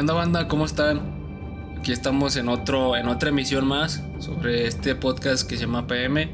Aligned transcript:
onda 0.00 0.14
banda? 0.14 0.48
¿Cómo 0.48 0.64
están? 0.64 1.02
Aquí 1.78 1.92
estamos 1.92 2.36
en 2.36 2.48
otro 2.48 2.96
en 2.96 3.06
otra 3.08 3.28
emisión 3.28 3.66
más 3.66 4.02
sobre 4.18 4.66
este 4.66 4.94
podcast 4.94 5.46
que 5.46 5.56
se 5.58 5.64
llama 5.66 5.86
PM. 5.86 6.30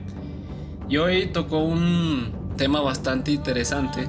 Y 0.88 0.98
hoy 0.98 1.26
tocó 1.26 1.58
un 1.58 2.54
tema 2.56 2.80
bastante 2.80 3.32
interesante. 3.32 4.06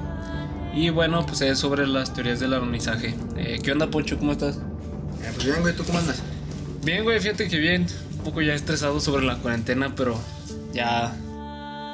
Y 0.74 0.90
bueno, 0.90 1.26
pues 1.26 1.40
es 1.40 1.58
sobre 1.58 1.88
las 1.88 2.14
teorías 2.14 2.38
del 2.38 2.54
alunizaje. 2.54 3.16
Eh, 3.36 3.58
¿Qué 3.60 3.72
onda, 3.72 3.90
Poncho? 3.90 4.16
¿Cómo 4.16 4.30
estás? 4.30 4.58
Eh, 4.58 5.30
pues 5.34 5.44
bien, 5.44 5.60
güey, 5.60 5.74
¿tú 5.74 5.82
cómo 5.82 5.98
andas? 5.98 6.22
Bien, 6.84 7.02
güey, 7.02 7.18
fíjate 7.18 7.48
que 7.48 7.58
bien. 7.58 7.86
Un 8.18 8.24
poco 8.24 8.42
ya 8.42 8.54
estresado 8.54 9.00
sobre 9.00 9.26
la 9.26 9.38
cuarentena, 9.38 9.92
pero 9.96 10.20
ya 10.72 11.16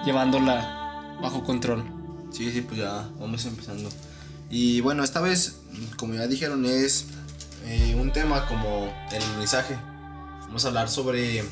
llevándola 0.04 1.16
bajo 1.22 1.44
control. 1.44 1.82
Sí, 2.30 2.52
sí, 2.52 2.60
pues 2.60 2.78
ya 2.80 3.08
vamos 3.18 3.46
empezando. 3.46 3.88
Y 4.50 4.82
bueno, 4.82 5.02
esta 5.02 5.22
vez, 5.22 5.60
como 5.96 6.12
ya 6.12 6.26
dijeron, 6.26 6.66
es 6.66 7.06
eh, 7.66 7.94
un 7.94 8.12
tema 8.12 8.46
como 8.46 8.92
el 9.12 9.22
alunizaje. 9.22 9.76
Vamos 10.46 10.64
a 10.64 10.68
hablar 10.68 10.88
sobre 10.88 11.42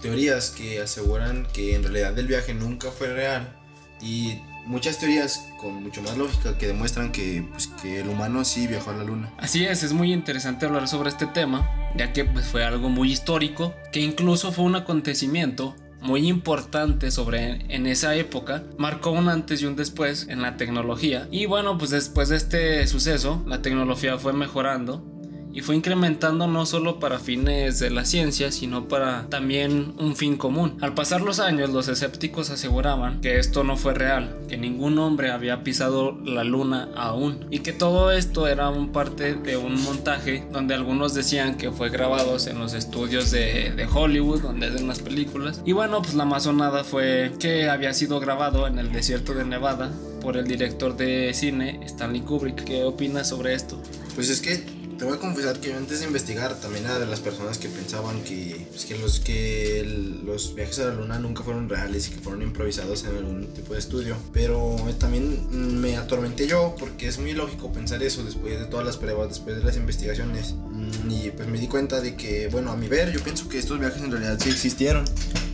teorías 0.00 0.50
que 0.50 0.80
aseguran 0.80 1.46
que 1.52 1.74
en 1.74 1.82
realidad 1.82 2.18
el 2.18 2.26
viaje 2.26 2.54
nunca 2.54 2.90
fue 2.90 3.08
real 3.08 3.56
y 4.00 4.38
muchas 4.66 4.98
teorías 4.98 5.46
con 5.58 5.82
mucho 5.82 6.02
más 6.02 6.16
lógica 6.16 6.58
que 6.58 6.66
demuestran 6.66 7.12
que, 7.12 7.46
pues, 7.52 7.68
que 7.80 8.00
el 8.00 8.08
humano 8.08 8.44
sí 8.44 8.66
viajó 8.66 8.90
a 8.90 8.94
la 8.94 9.04
luna. 9.04 9.32
Así 9.38 9.64
es, 9.64 9.82
es 9.82 9.92
muy 9.92 10.12
interesante 10.12 10.66
hablar 10.66 10.88
sobre 10.88 11.08
este 11.08 11.26
tema, 11.26 11.68
ya 11.96 12.12
que 12.12 12.24
pues, 12.24 12.46
fue 12.46 12.64
algo 12.64 12.88
muy 12.88 13.12
histórico, 13.12 13.74
que 13.92 14.00
incluso 14.00 14.52
fue 14.52 14.64
un 14.64 14.76
acontecimiento 14.76 15.74
muy 16.00 16.28
importante 16.28 17.10
sobre 17.10 17.64
en 17.74 17.86
esa 17.86 18.14
época, 18.14 18.62
marcó 18.76 19.10
un 19.10 19.30
antes 19.30 19.62
y 19.62 19.66
un 19.66 19.74
después 19.74 20.26
en 20.28 20.42
la 20.42 20.58
tecnología. 20.58 21.28
Y 21.30 21.46
bueno, 21.46 21.78
pues 21.78 21.90
después 21.90 22.28
de 22.28 22.36
este 22.36 22.86
suceso, 22.86 23.42
la 23.46 23.62
tecnología 23.62 24.18
fue 24.18 24.34
mejorando 24.34 25.13
y 25.54 25.60
fue 25.60 25.76
incrementando 25.76 26.48
no 26.48 26.66
solo 26.66 26.98
para 26.98 27.20
fines 27.20 27.78
de 27.78 27.90
la 27.90 28.04
ciencia, 28.04 28.50
sino 28.50 28.88
para 28.88 29.28
también 29.28 29.94
un 29.98 30.16
fin 30.16 30.36
común. 30.36 30.76
Al 30.80 30.94
pasar 30.94 31.20
los 31.20 31.38
años, 31.38 31.70
los 31.70 31.86
escépticos 31.86 32.50
aseguraban 32.50 33.20
que 33.20 33.38
esto 33.38 33.62
no 33.62 33.76
fue 33.76 33.94
real, 33.94 34.36
que 34.48 34.56
ningún 34.56 34.98
hombre 34.98 35.30
había 35.30 35.62
pisado 35.62 36.18
la 36.24 36.42
luna 36.42 36.88
aún, 36.96 37.46
y 37.50 37.60
que 37.60 37.72
todo 37.72 38.10
esto 38.10 38.48
era 38.48 38.68
un 38.68 38.90
parte 38.90 39.34
de 39.34 39.56
un 39.56 39.80
montaje 39.80 40.44
donde 40.52 40.74
algunos 40.74 41.14
decían 41.14 41.56
que 41.56 41.70
fue 41.70 41.88
grabados 41.88 42.48
en 42.48 42.58
los 42.58 42.74
estudios 42.74 43.30
de, 43.30 43.70
de 43.70 43.86
Hollywood, 43.86 44.42
donde 44.42 44.66
hacen 44.66 44.88
las 44.88 44.98
películas. 44.98 45.62
Y 45.64 45.70
bueno, 45.70 46.02
pues 46.02 46.14
la 46.14 46.24
más 46.24 46.42
sonada 46.42 46.82
fue 46.82 47.32
que 47.38 47.70
había 47.70 47.94
sido 47.94 48.18
grabado 48.18 48.66
en 48.66 48.80
el 48.80 48.90
desierto 48.90 49.34
de 49.34 49.44
Nevada 49.44 49.92
por 50.20 50.36
el 50.36 50.48
director 50.48 50.96
de 50.96 51.32
cine 51.32 51.78
Stanley 51.84 52.22
Kubrick. 52.22 52.64
¿Qué 52.64 52.82
opinas 52.82 53.28
sobre 53.28 53.54
esto? 53.54 53.80
Pues 54.16 54.30
es 54.30 54.40
que 54.40 54.73
te 54.98 55.04
voy 55.04 55.14
a 55.14 55.20
confesar 55.20 55.60
que 55.60 55.72
antes 55.74 56.00
de 56.00 56.06
investigar 56.06 56.54
también 56.60 56.84
era 56.84 56.98
de 56.98 57.06
las 57.06 57.20
personas 57.20 57.58
que 57.58 57.68
pensaban 57.68 58.22
que, 58.22 58.66
pues, 58.70 58.84
que, 58.84 58.98
los, 58.98 59.20
que 59.20 59.80
el- 59.80 60.24
los 60.24 60.54
viajes 60.54 60.78
a 60.80 60.86
la 60.86 60.94
luna 60.94 61.18
nunca 61.18 61.42
fueron 61.42 61.68
reales 61.68 62.08
y 62.08 62.10
que 62.12 62.20
fueron 62.20 62.42
improvisados 62.42 63.04
en 63.04 63.16
algún 63.16 63.46
tipo 63.48 63.72
de 63.74 63.78
estudio. 63.78 64.16
Pero 64.32 64.76
también 64.98 65.46
mm, 65.50 65.80
me 65.80 65.96
atormenté 65.96 66.46
yo 66.46 66.74
porque 66.78 67.08
es 67.08 67.18
muy 67.18 67.32
lógico 67.32 67.72
pensar 67.72 68.02
eso 68.02 68.22
después 68.24 68.58
de 68.58 68.66
todas 68.66 68.86
las 68.86 68.96
pruebas, 68.96 69.28
después 69.28 69.56
de 69.56 69.64
las 69.64 69.76
investigaciones. 69.76 70.54
Mm, 70.54 71.10
Y 71.10 71.30
pues 71.30 71.48
me 71.48 71.58
di 71.58 71.68
cuenta 71.68 72.00
de 72.00 72.16
que, 72.16 72.48
bueno, 72.48 72.70
a 72.72 72.76
mi 72.76 72.88
ver, 72.88 73.12
yo 73.12 73.20
pienso 73.22 73.48
que 73.48 73.58
estos 73.58 73.78
viajes 73.78 74.02
en 74.02 74.10
realidad 74.10 74.38
sí 74.42 74.48
existieron. 74.50 75.04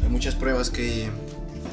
Hay 0.03 0.09
muchas 0.09 0.34
pruebas 0.34 0.70
que, 0.70 1.09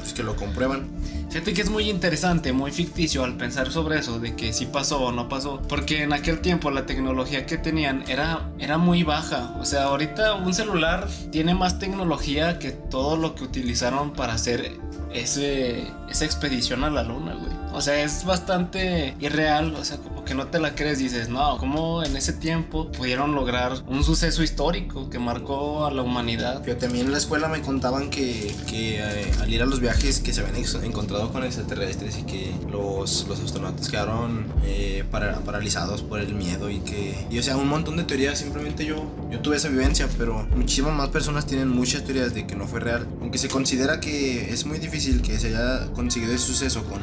pues, 0.00 0.12
que 0.12 0.22
lo 0.22 0.36
comprueban. 0.36 0.88
Fíjate 1.30 1.52
que 1.52 1.60
es 1.60 1.68
muy 1.68 1.90
interesante, 1.90 2.52
muy 2.52 2.70
ficticio 2.72 3.22
al 3.22 3.36
pensar 3.36 3.70
sobre 3.70 3.98
eso, 3.98 4.18
de 4.18 4.34
que 4.34 4.54
si 4.54 4.64
pasó 4.64 5.00
o 5.00 5.12
no 5.12 5.28
pasó, 5.28 5.60
porque 5.68 6.02
en 6.02 6.14
aquel 6.14 6.40
tiempo 6.40 6.70
la 6.70 6.86
tecnología 6.86 7.44
que 7.44 7.58
tenían 7.58 8.02
era, 8.08 8.50
era 8.58 8.78
muy 8.78 9.02
baja. 9.02 9.54
O 9.60 9.66
sea, 9.66 9.84
ahorita 9.84 10.34
un 10.34 10.54
celular 10.54 11.06
tiene 11.30 11.54
más 11.54 11.78
tecnología 11.78 12.58
que 12.58 12.70
todo 12.70 13.18
lo 13.18 13.34
que 13.34 13.44
utilizaron 13.44 14.14
para 14.14 14.32
hacer 14.32 14.78
ese, 15.12 15.86
esa 16.08 16.24
expedición 16.24 16.82
a 16.84 16.90
la 16.90 17.02
luna, 17.02 17.34
güey. 17.34 17.52
O 17.72 17.82
sea, 17.82 18.02
es 18.02 18.24
bastante 18.24 19.14
irreal, 19.20 19.74
o 19.74 19.84
sea, 19.84 19.98
como 19.98 20.17
que 20.28 20.34
no 20.34 20.46
te 20.48 20.60
la 20.60 20.74
crees, 20.74 20.98
dices, 20.98 21.30
no, 21.30 21.56
¿cómo 21.58 22.04
en 22.04 22.14
ese 22.14 22.34
tiempo 22.34 22.92
pudieron 22.92 23.34
lograr 23.34 23.72
un 23.86 24.04
suceso 24.04 24.42
histórico 24.42 25.08
que 25.08 25.18
marcó 25.18 25.86
a 25.86 25.90
la 25.90 26.02
humanidad? 26.02 26.62
A 26.68 26.88
mí 26.88 27.00
en 27.00 27.10
la 27.10 27.16
escuela 27.18 27.48
me 27.48 27.62
contaban 27.62 28.10
que, 28.10 28.54
que 28.68 28.98
eh, 28.98 29.32
al 29.40 29.52
ir 29.52 29.62
a 29.62 29.66
los 29.66 29.80
viajes 29.80 30.20
que 30.20 30.34
se 30.34 30.42
habían 30.42 30.56
encontrado 30.84 31.32
con 31.32 31.44
extraterrestres 31.44 32.18
y 32.18 32.22
que 32.24 32.54
los, 32.70 33.26
los 33.26 33.40
astronautas 33.40 33.88
quedaron 33.88 34.46
eh, 34.64 35.02
para- 35.10 35.40
paralizados 35.40 36.02
por 36.02 36.20
el 36.20 36.34
miedo 36.34 36.68
y 36.68 36.80
que... 36.80 37.26
Y 37.30 37.38
o 37.38 37.42
sea, 37.42 37.56
un 37.56 37.68
montón 37.68 37.96
de 37.96 38.04
teorías, 38.04 38.38
simplemente 38.38 38.84
yo, 38.84 39.06
yo 39.30 39.40
tuve 39.40 39.56
esa 39.56 39.68
vivencia, 39.68 40.08
pero 40.18 40.46
muchísimas 40.54 40.92
más 40.94 41.08
personas 41.08 41.46
tienen 41.46 41.70
muchas 41.70 42.04
teorías 42.04 42.34
de 42.34 42.46
que 42.46 42.54
no 42.54 42.66
fue 42.68 42.80
real. 42.80 43.08
Aunque 43.22 43.38
se 43.38 43.48
considera 43.48 43.98
que 43.98 44.52
es 44.52 44.66
muy 44.66 44.78
difícil 44.78 45.22
que 45.22 45.38
se 45.38 45.48
haya 45.48 45.90
conseguido 45.94 46.34
ese 46.34 46.44
suceso 46.46 46.84
con 46.84 47.00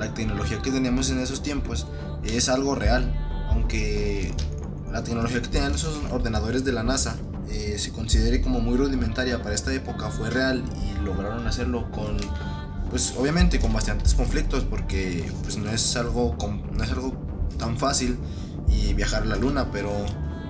la 0.00 0.12
tecnología 0.12 0.60
que 0.60 0.72
teníamos 0.72 1.08
en 1.10 1.20
esos 1.20 1.40
tiempos, 1.42 1.86
es 2.26 2.48
algo 2.48 2.74
real. 2.74 3.14
Aunque 3.50 4.32
la 4.92 5.02
tecnología 5.02 5.42
que 5.42 5.48
tenían 5.48 5.74
esos 5.74 6.00
ordenadores 6.10 6.64
de 6.64 6.72
la 6.72 6.82
NASA 6.82 7.16
eh, 7.50 7.76
se 7.78 7.92
considere 7.92 8.40
como 8.40 8.60
muy 8.60 8.76
rudimentaria 8.76 9.42
para 9.42 9.54
esta 9.54 9.72
época 9.72 10.10
fue 10.10 10.30
real 10.30 10.62
y 10.82 11.04
lograron 11.04 11.46
hacerlo 11.46 11.90
con 11.90 12.16
pues 12.90 13.14
obviamente 13.18 13.58
con 13.58 13.72
bastantes 13.72 14.14
conflictos 14.14 14.64
porque 14.64 15.30
pues 15.42 15.56
no 15.56 15.70
es 15.70 15.96
algo 15.96 16.36
no 16.72 16.84
es 16.84 16.90
algo 16.90 17.12
tan 17.58 17.76
fácil 17.76 18.16
y 18.68 18.94
viajar 18.94 19.22
a 19.22 19.26
la 19.26 19.36
luna 19.36 19.70
pero 19.72 19.90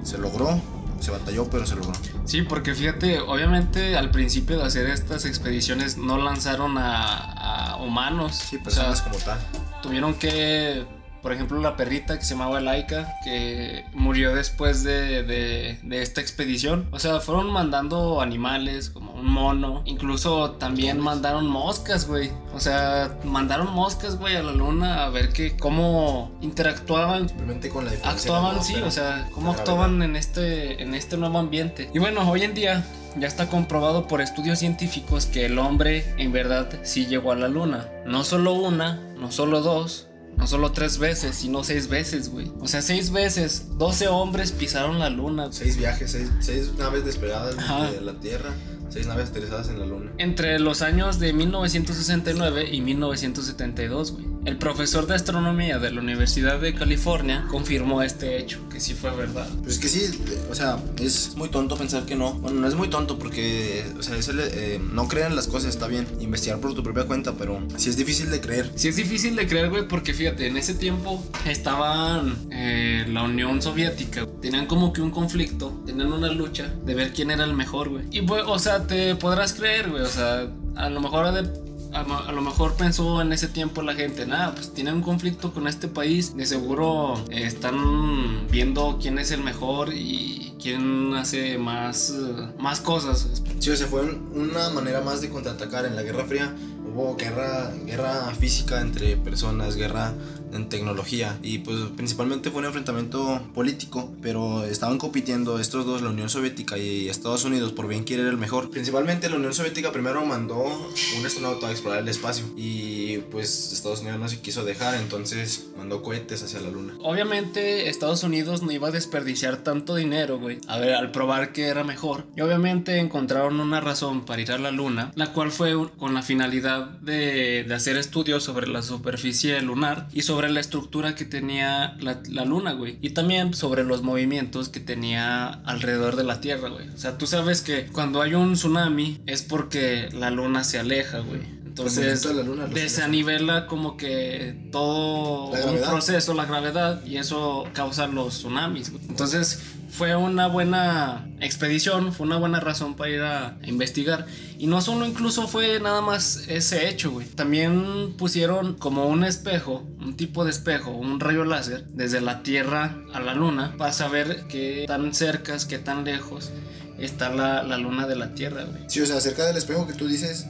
se 0.02 0.18
logró 0.18 0.60
se 1.00 1.10
batalló 1.10 1.48
pero 1.50 1.66
se 1.66 1.74
logró 1.76 1.92
Sí, 2.24 2.42
porque 2.42 2.74
fíjate, 2.74 3.20
obviamente 3.20 3.96
al 3.96 4.10
principio 4.10 4.58
de 4.58 4.64
hacer 4.64 4.86
estas 4.86 5.26
expediciones 5.26 5.98
no 5.98 6.16
lanzaron 6.16 6.78
a, 6.78 7.72
a 7.72 7.76
humanos. 7.76 8.36
sí 8.36 8.56
o 8.56 8.58
sea, 8.58 8.62
personas 8.62 9.02
como 9.02 9.16
tal 9.16 9.38
tuvieron 9.84 10.14
que, 10.14 10.86
por 11.24 11.32
ejemplo, 11.32 11.58
la 11.58 11.74
perrita 11.74 12.18
que 12.18 12.24
se 12.24 12.34
llamaba 12.34 12.60
Laika, 12.60 13.16
que 13.24 13.84
murió 13.94 14.34
después 14.34 14.84
de, 14.84 15.22
de- 15.24 15.78
de 15.82 16.02
esta 16.02 16.20
expedición. 16.20 16.86
O 16.92 16.98
sea, 16.98 17.18
fueron 17.20 17.50
mandando 17.50 18.20
animales 18.20 18.90
como 18.90 19.14
un 19.14 19.24
mono. 19.26 19.82
Incluso 19.86 20.50
también 20.52 21.00
mandaron 21.00 21.46
moscas, 21.48 22.06
güey. 22.06 22.30
O 22.54 22.60
sea, 22.60 23.16
mandaron 23.24 23.72
moscas, 23.72 24.18
güey, 24.18 24.36
a 24.36 24.42
la 24.42 24.52
luna 24.52 25.04
a 25.06 25.08
ver 25.08 25.32
que 25.32 25.56
cómo 25.56 26.30
interactuaban 26.42 27.28
simplemente 27.28 27.70
con 27.70 27.86
la 27.86 27.90
diferencia 27.92 28.30
actuaban, 28.36 28.62
sí, 28.62 28.74
o 28.82 28.90
sea, 28.90 29.26
cómo 29.32 29.50
actuaban 29.52 30.02
en 30.02 30.16
este, 30.16 30.82
en 30.82 30.94
este 30.94 31.16
nuevo 31.16 31.38
ambiente. 31.38 31.90
Y 31.94 31.98
bueno, 32.00 32.30
hoy 32.30 32.42
en 32.42 32.52
día 32.54 32.84
ya 33.16 33.26
está 33.26 33.48
comprobado 33.48 34.06
por 34.08 34.20
estudios 34.20 34.58
científicos 34.58 35.26
que 35.26 35.46
el 35.46 35.58
hombre 35.58 36.04
en 36.18 36.32
verdad 36.32 36.68
sí 36.82 37.06
llegó 37.06 37.32
a 37.32 37.36
la 37.36 37.48
luna. 37.48 37.88
No 38.04 38.24
solo 38.24 38.52
una, 38.52 39.00
no 39.18 39.32
solo 39.32 39.62
dos, 39.62 40.08
no 40.36 40.46
solo 40.46 40.72
tres 40.72 40.98
veces, 40.98 41.36
sino 41.36 41.64
seis 41.64 41.88
veces, 41.88 42.28
güey. 42.30 42.50
O 42.60 42.66
sea, 42.68 42.82
seis 42.82 43.10
veces, 43.10 43.78
12 43.78 44.08
hombres 44.08 44.52
pisaron 44.52 44.98
la 44.98 45.10
luna. 45.10 45.48
seis 45.52 45.76
viajes 45.76 46.12
seis, 46.12 46.30
seis 46.40 46.72
naves 46.78 47.04
despegadas 47.04 47.56
Ajá. 47.58 47.90
de 47.90 48.00
la 48.00 48.14
Tierra 48.14 48.50
seis 48.90 49.06
naves 49.06 49.30
aterrizadas 49.30 49.68
en 49.70 49.80
la 49.80 49.86
luna 49.86 50.12
Entre 50.18 50.58
los 50.60 50.80
años 50.82 51.18
de 51.18 51.32
1969 51.32 52.68
y 52.70 52.80
1972, 52.80 54.12
güey. 54.12 54.33
El 54.44 54.58
profesor 54.58 55.06
de 55.06 55.14
astronomía 55.14 55.78
de 55.78 55.90
la 55.90 56.00
Universidad 56.00 56.60
de 56.60 56.74
California 56.74 57.46
confirmó 57.50 58.02
este 58.02 58.38
hecho, 58.38 58.58
que 58.70 58.78
sí 58.78 58.92
fue 58.94 59.10
verdad. 59.16 59.48
Pues 59.62 59.74
es 59.76 59.80
que 59.80 59.88
sí, 59.88 60.20
o 60.50 60.54
sea, 60.54 60.78
es 61.00 61.34
muy 61.36 61.48
tonto 61.48 61.76
pensar 61.78 62.04
que 62.04 62.14
no. 62.14 62.34
Bueno, 62.34 62.60
no 62.60 62.68
es 62.68 62.74
muy 62.74 62.88
tonto 62.88 63.18
porque, 63.18 63.84
o 63.98 64.02
sea, 64.02 64.16
el, 64.16 64.40
eh, 64.40 64.80
no 64.92 65.08
crean 65.08 65.34
las 65.34 65.46
cosas, 65.46 65.70
está 65.70 65.86
bien. 65.86 66.06
Investigar 66.20 66.60
por 66.60 66.74
tu 66.74 66.82
propia 66.82 67.04
cuenta, 67.04 67.32
pero 67.38 67.60
sí 67.76 67.88
es 67.88 67.96
difícil 67.96 68.30
de 68.30 68.40
creer. 68.42 68.70
Sí 68.74 68.88
es 68.88 68.96
difícil 68.96 69.34
de 69.34 69.46
creer, 69.46 69.70
güey, 69.70 69.88
porque 69.88 70.12
fíjate, 70.12 70.46
en 70.46 70.56
ese 70.58 70.74
tiempo 70.74 71.24
estaban 71.46 72.36
eh, 72.50 73.06
la 73.08 73.22
Unión 73.22 73.62
Soviética, 73.62 74.26
tenían 74.42 74.66
como 74.66 74.92
que 74.92 75.00
un 75.00 75.10
conflicto, 75.10 75.80
tenían 75.86 76.12
una 76.12 76.28
lucha 76.28 76.70
de 76.84 76.94
ver 76.94 77.12
quién 77.14 77.30
era 77.30 77.44
el 77.44 77.54
mejor, 77.54 77.88
güey. 77.88 78.04
Y 78.10 78.22
pues, 78.22 78.42
o 78.46 78.58
sea, 78.58 78.86
te 78.86 79.14
podrás 79.16 79.54
creer, 79.54 79.88
güey, 79.90 80.02
o 80.02 80.06
sea, 80.08 80.46
a 80.76 80.90
lo 80.90 81.00
mejor 81.00 81.24
ha 81.26 81.32
de- 81.32 81.64
a, 81.94 82.32
lo 82.32 82.40
mejor 82.42 82.74
pensó 82.74 83.20
en 83.22 83.32
ese 83.32 83.48
tiempo 83.48 83.82
la 83.82 83.94
gente, 83.94 84.26
nada, 84.26 84.54
pues 84.54 84.72
tienen 84.74 84.94
un 84.96 85.02
conflicto 85.02 85.52
con 85.52 85.66
este 85.68 85.88
país, 85.88 86.36
de 86.36 86.46
seguro 86.46 87.14
eh, 87.30 87.44
están 87.46 88.46
viendo 88.50 88.98
quién 89.00 89.18
es 89.18 89.30
el 89.30 89.42
mejor 89.42 89.92
y 89.92 90.54
quién 90.60 91.14
hace 91.14 91.58
más, 91.58 92.12
más 92.58 92.80
cosas. 92.80 93.42
Sí, 93.58 93.70
o 93.70 93.76
sea, 93.76 93.86
fue 93.86 94.02
un- 94.02 94.30
una 94.34 94.70
manera 94.70 95.00
más 95.00 95.20
de 95.20 95.28
contraatacar 95.30 95.84
en 95.86 95.94
la 95.96 96.02
Guerra 96.02 96.24
Fría. 96.24 96.54
Hubo 96.86 97.16
guerra, 97.16 97.72
guerra 97.86 98.32
física 98.38 98.80
entre 98.80 99.16
personas, 99.16 99.74
guerra 99.76 100.14
en 100.54 100.68
tecnología 100.68 101.38
y 101.42 101.58
pues 101.58 101.78
principalmente 101.96 102.50
fue 102.50 102.60
un 102.60 102.66
enfrentamiento 102.66 103.42
político, 103.54 104.12
pero 104.22 104.64
estaban 104.64 104.98
compitiendo 104.98 105.58
estos 105.58 105.84
dos, 105.84 106.02
la 106.02 106.10
Unión 106.10 106.28
Soviética 106.28 106.78
y 106.78 107.08
Estados 107.08 107.44
Unidos, 107.44 107.72
por 107.72 107.88
bien 107.88 108.04
quién 108.04 108.20
era 108.20 108.30
el 108.30 108.38
mejor. 108.38 108.70
Principalmente 108.70 109.28
la 109.28 109.36
Unión 109.36 109.52
Soviética 109.52 109.92
primero 109.92 110.24
mandó 110.24 110.62
un 110.62 111.26
astronauta 111.26 111.68
a 111.68 111.70
explorar 111.70 112.02
el 112.02 112.08
espacio 112.08 112.44
y 112.56 112.93
pues 113.30 113.72
Estados 113.72 114.00
Unidos 114.00 114.20
no 114.20 114.28
se 114.28 114.40
quiso 114.40 114.64
dejar, 114.64 114.94
entonces 114.96 115.66
mandó 115.76 116.02
cohetes 116.02 116.42
hacia 116.42 116.60
la 116.60 116.70
luna. 116.70 116.94
Obviamente 117.02 117.88
Estados 117.88 118.22
Unidos 118.22 118.62
no 118.62 118.72
iba 118.72 118.88
a 118.88 118.90
desperdiciar 118.90 119.58
tanto 119.58 119.96
dinero, 119.96 120.38
güey. 120.38 120.58
A 120.68 120.78
ver, 120.78 120.94
al 120.94 121.10
probar 121.10 121.52
que 121.52 121.66
era 121.66 121.84
mejor. 121.84 122.26
Y 122.36 122.40
obviamente 122.40 122.98
encontraron 122.98 123.60
una 123.60 123.80
razón 123.80 124.24
para 124.24 124.42
ir 124.42 124.52
a 124.52 124.58
la 124.58 124.70
luna, 124.70 125.12
la 125.14 125.32
cual 125.32 125.50
fue 125.50 125.74
con 125.96 126.14
la 126.14 126.22
finalidad 126.22 126.86
de, 127.00 127.66
hacer 127.74 127.96
estudios 127.96 128.44
sobre 128.44 128.68
la 128.68 128.82
superficie 128.82 129.60
lunar 129.60 130.08
y 130.12 130.22
sobre 130.22 130.48
la 130.50 130.60
estructura 130.60 131.14
que 131.14 131.24
tenía 131.24 131.96
la, 132.00 132.22
la 132.28 132.44
luna, 132.44 132.72
güey. 132.72 132.98
Y 133.02 133.10
también 133.10 133.52
sobre 133.54 133.84
los 133.84 134.02
movimientos 134.02 134.68
que 134.68 134.80
tenía 134.80 135.46
alrededor 135.64 136.16
de 136.16 136.24
la 136.24 136.40
Tierra, 136.40 136.68
güey. 136.68 136.88
O 136.88 136.98
sea, 136.98 137.18
tú 137.18 137.26
sabes 137.26 137.62
que 137.62 137.86
cuando 137.86 138.22
hay 138.22 138.34
un 138.34 138.54
tsunami 138.54 139.20
es 139.26 139.42
porque 139.42 140.08
la 140.12 140.30
luna 140.30 140.64
se 140.64 140.78
aleja, 140.78 141.18
güey. 141.18 141.63
Entonces, 141.76 142.24
la 142.24 142.44
luna, 142.44 142.66
desanivela 142.66 143.66
como 143.66 143.96
que 143.96 144.68
todo 144.70 145.46
un 145.48 145.80
proceso, 145.80 146.32
la 146.32 146.44
gravedad, 146.44 147.04
y 147.04 147.16
eso 147.16 147.64
causa 147.72 148.06
los 148.06 148.34
tsunamis. 148.34 148.92
Entonces, 149.08 149.58
fue 149.90 150.14
una 150.14 150.46
buena 150.46 151.26
expedición, 151.40 152.12
fue 152.12 152.28
una 152.28 152.36
buena 152.36 152.60
razón 152.60 152.94
para 152.94 153.10
ir 153.10 153.22
a 153.22 153.56
investigar. 153.64 154.26
Y 154.56 154.68
no 154.68 154.80
solo 154.80 155.04
incluso 155.04 155.48
fue 155.48 155.80
nada 155.80 156.00
más 156.00 156.44
ese 156.46 156.88
hecho, 156.88 157.10
güey. 157.10 157.26
También 157.26 158.14
pusieron 158.16 158.74
como 158.74 159.08
un 159.08 159.24
espejo, 159.24 159.84
un 159.98 160.16
tipo 160.16 160.44
de 160.44 160.52
espejo, 160.52 160.92
un 160.92 161.18
rayo 161.18 161.44
láser, 161.44 161.86
desde 161.88 162.20
la 162.20 162.44
Tierra 162.44 162.96
a 163.12 163.18
la 163.18 163.34
Luna, 163.34 163.74
para 163.76 163.92
saber 163.92 164.44
qué 164.48 164.84
tan 164.86 165.12
cercas, 165.12 165.66
qué 165.66 165.78
tan 165.78 166.04
lejos 166.04 166.52
está 166.98 167.30
la, 167.30 167.64
la 167.64 167.78
Luna 167.78 168.06
de 168.06 168.14
la 168.14 168.32
Tierra, 168.32 168.62
güey. 168.62 168.84
Sí, 168.86 169.00
o 169.00 169.06
sea, 169.06 169.16
acerca 169.16 169.44
del 169.44 169.56
espejo 169.56 169.88
que 169.88 169.94
tú 169.94 170.06
dices, 170.06 170.46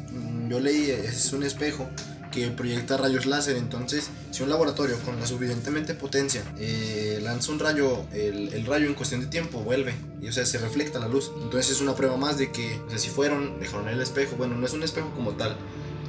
yo 0.49 0.61
leí, 0.61 0.91
es 0.91 1.32
un 1.32 1.43
espejo 1.43 1.88
que 2.35 2.49
proyecta 2.49 2.96
rayos 2.96 3.26
láser, 3.26 3.56
entonces 3.56 4.11
si 4.32 4.43
un 4.43 4.50
laboratorio 4.50 4.99
con 5.05 5.20
la 5.20 5.26
suficientemente 5.26 5.94
potencia 5.94 6.43
eh, 6.58 7.20
lanza 7.23 7.52
un 7.52 7.61
rayo, 7.61 8.06
el, 8.12 8.52
el 8.52 8.67
rayo 8.67 8.87
en 8.87 8.94
cuestión 8.94 9.20
de 9.20 9.29
tiempo 9.29 9.61
vuelve 9.61 9.94
y 10.20 10.26
o 10.26 10.32
sea 10.32 10.44
se 10.44 10.58
refleja 10.58 10.99
la 10.99 11.06
luz, 11.06 11.31
entonces 11.41 11.70
es 11.70 11.81
una 11.81 11.94
prueba 11.94 12.17
más 12.17 12.37
de 12.37 12.50
que, 12.50 12.81
o 12.87 12.91
sea, 12.91 12.99
si 12.99 13.08
fueron, 13.08 13.61
dejaron 13.61 13.88
el 13.88 14.02
espejo, 14.02 14.35
bueno, 14.37 14.56
no 14.56 14.67
es 14.67 14.73
un 14.73 14.82
espejo 14.82 15.11
como 15.14 15.32
tal, 15.32 15.56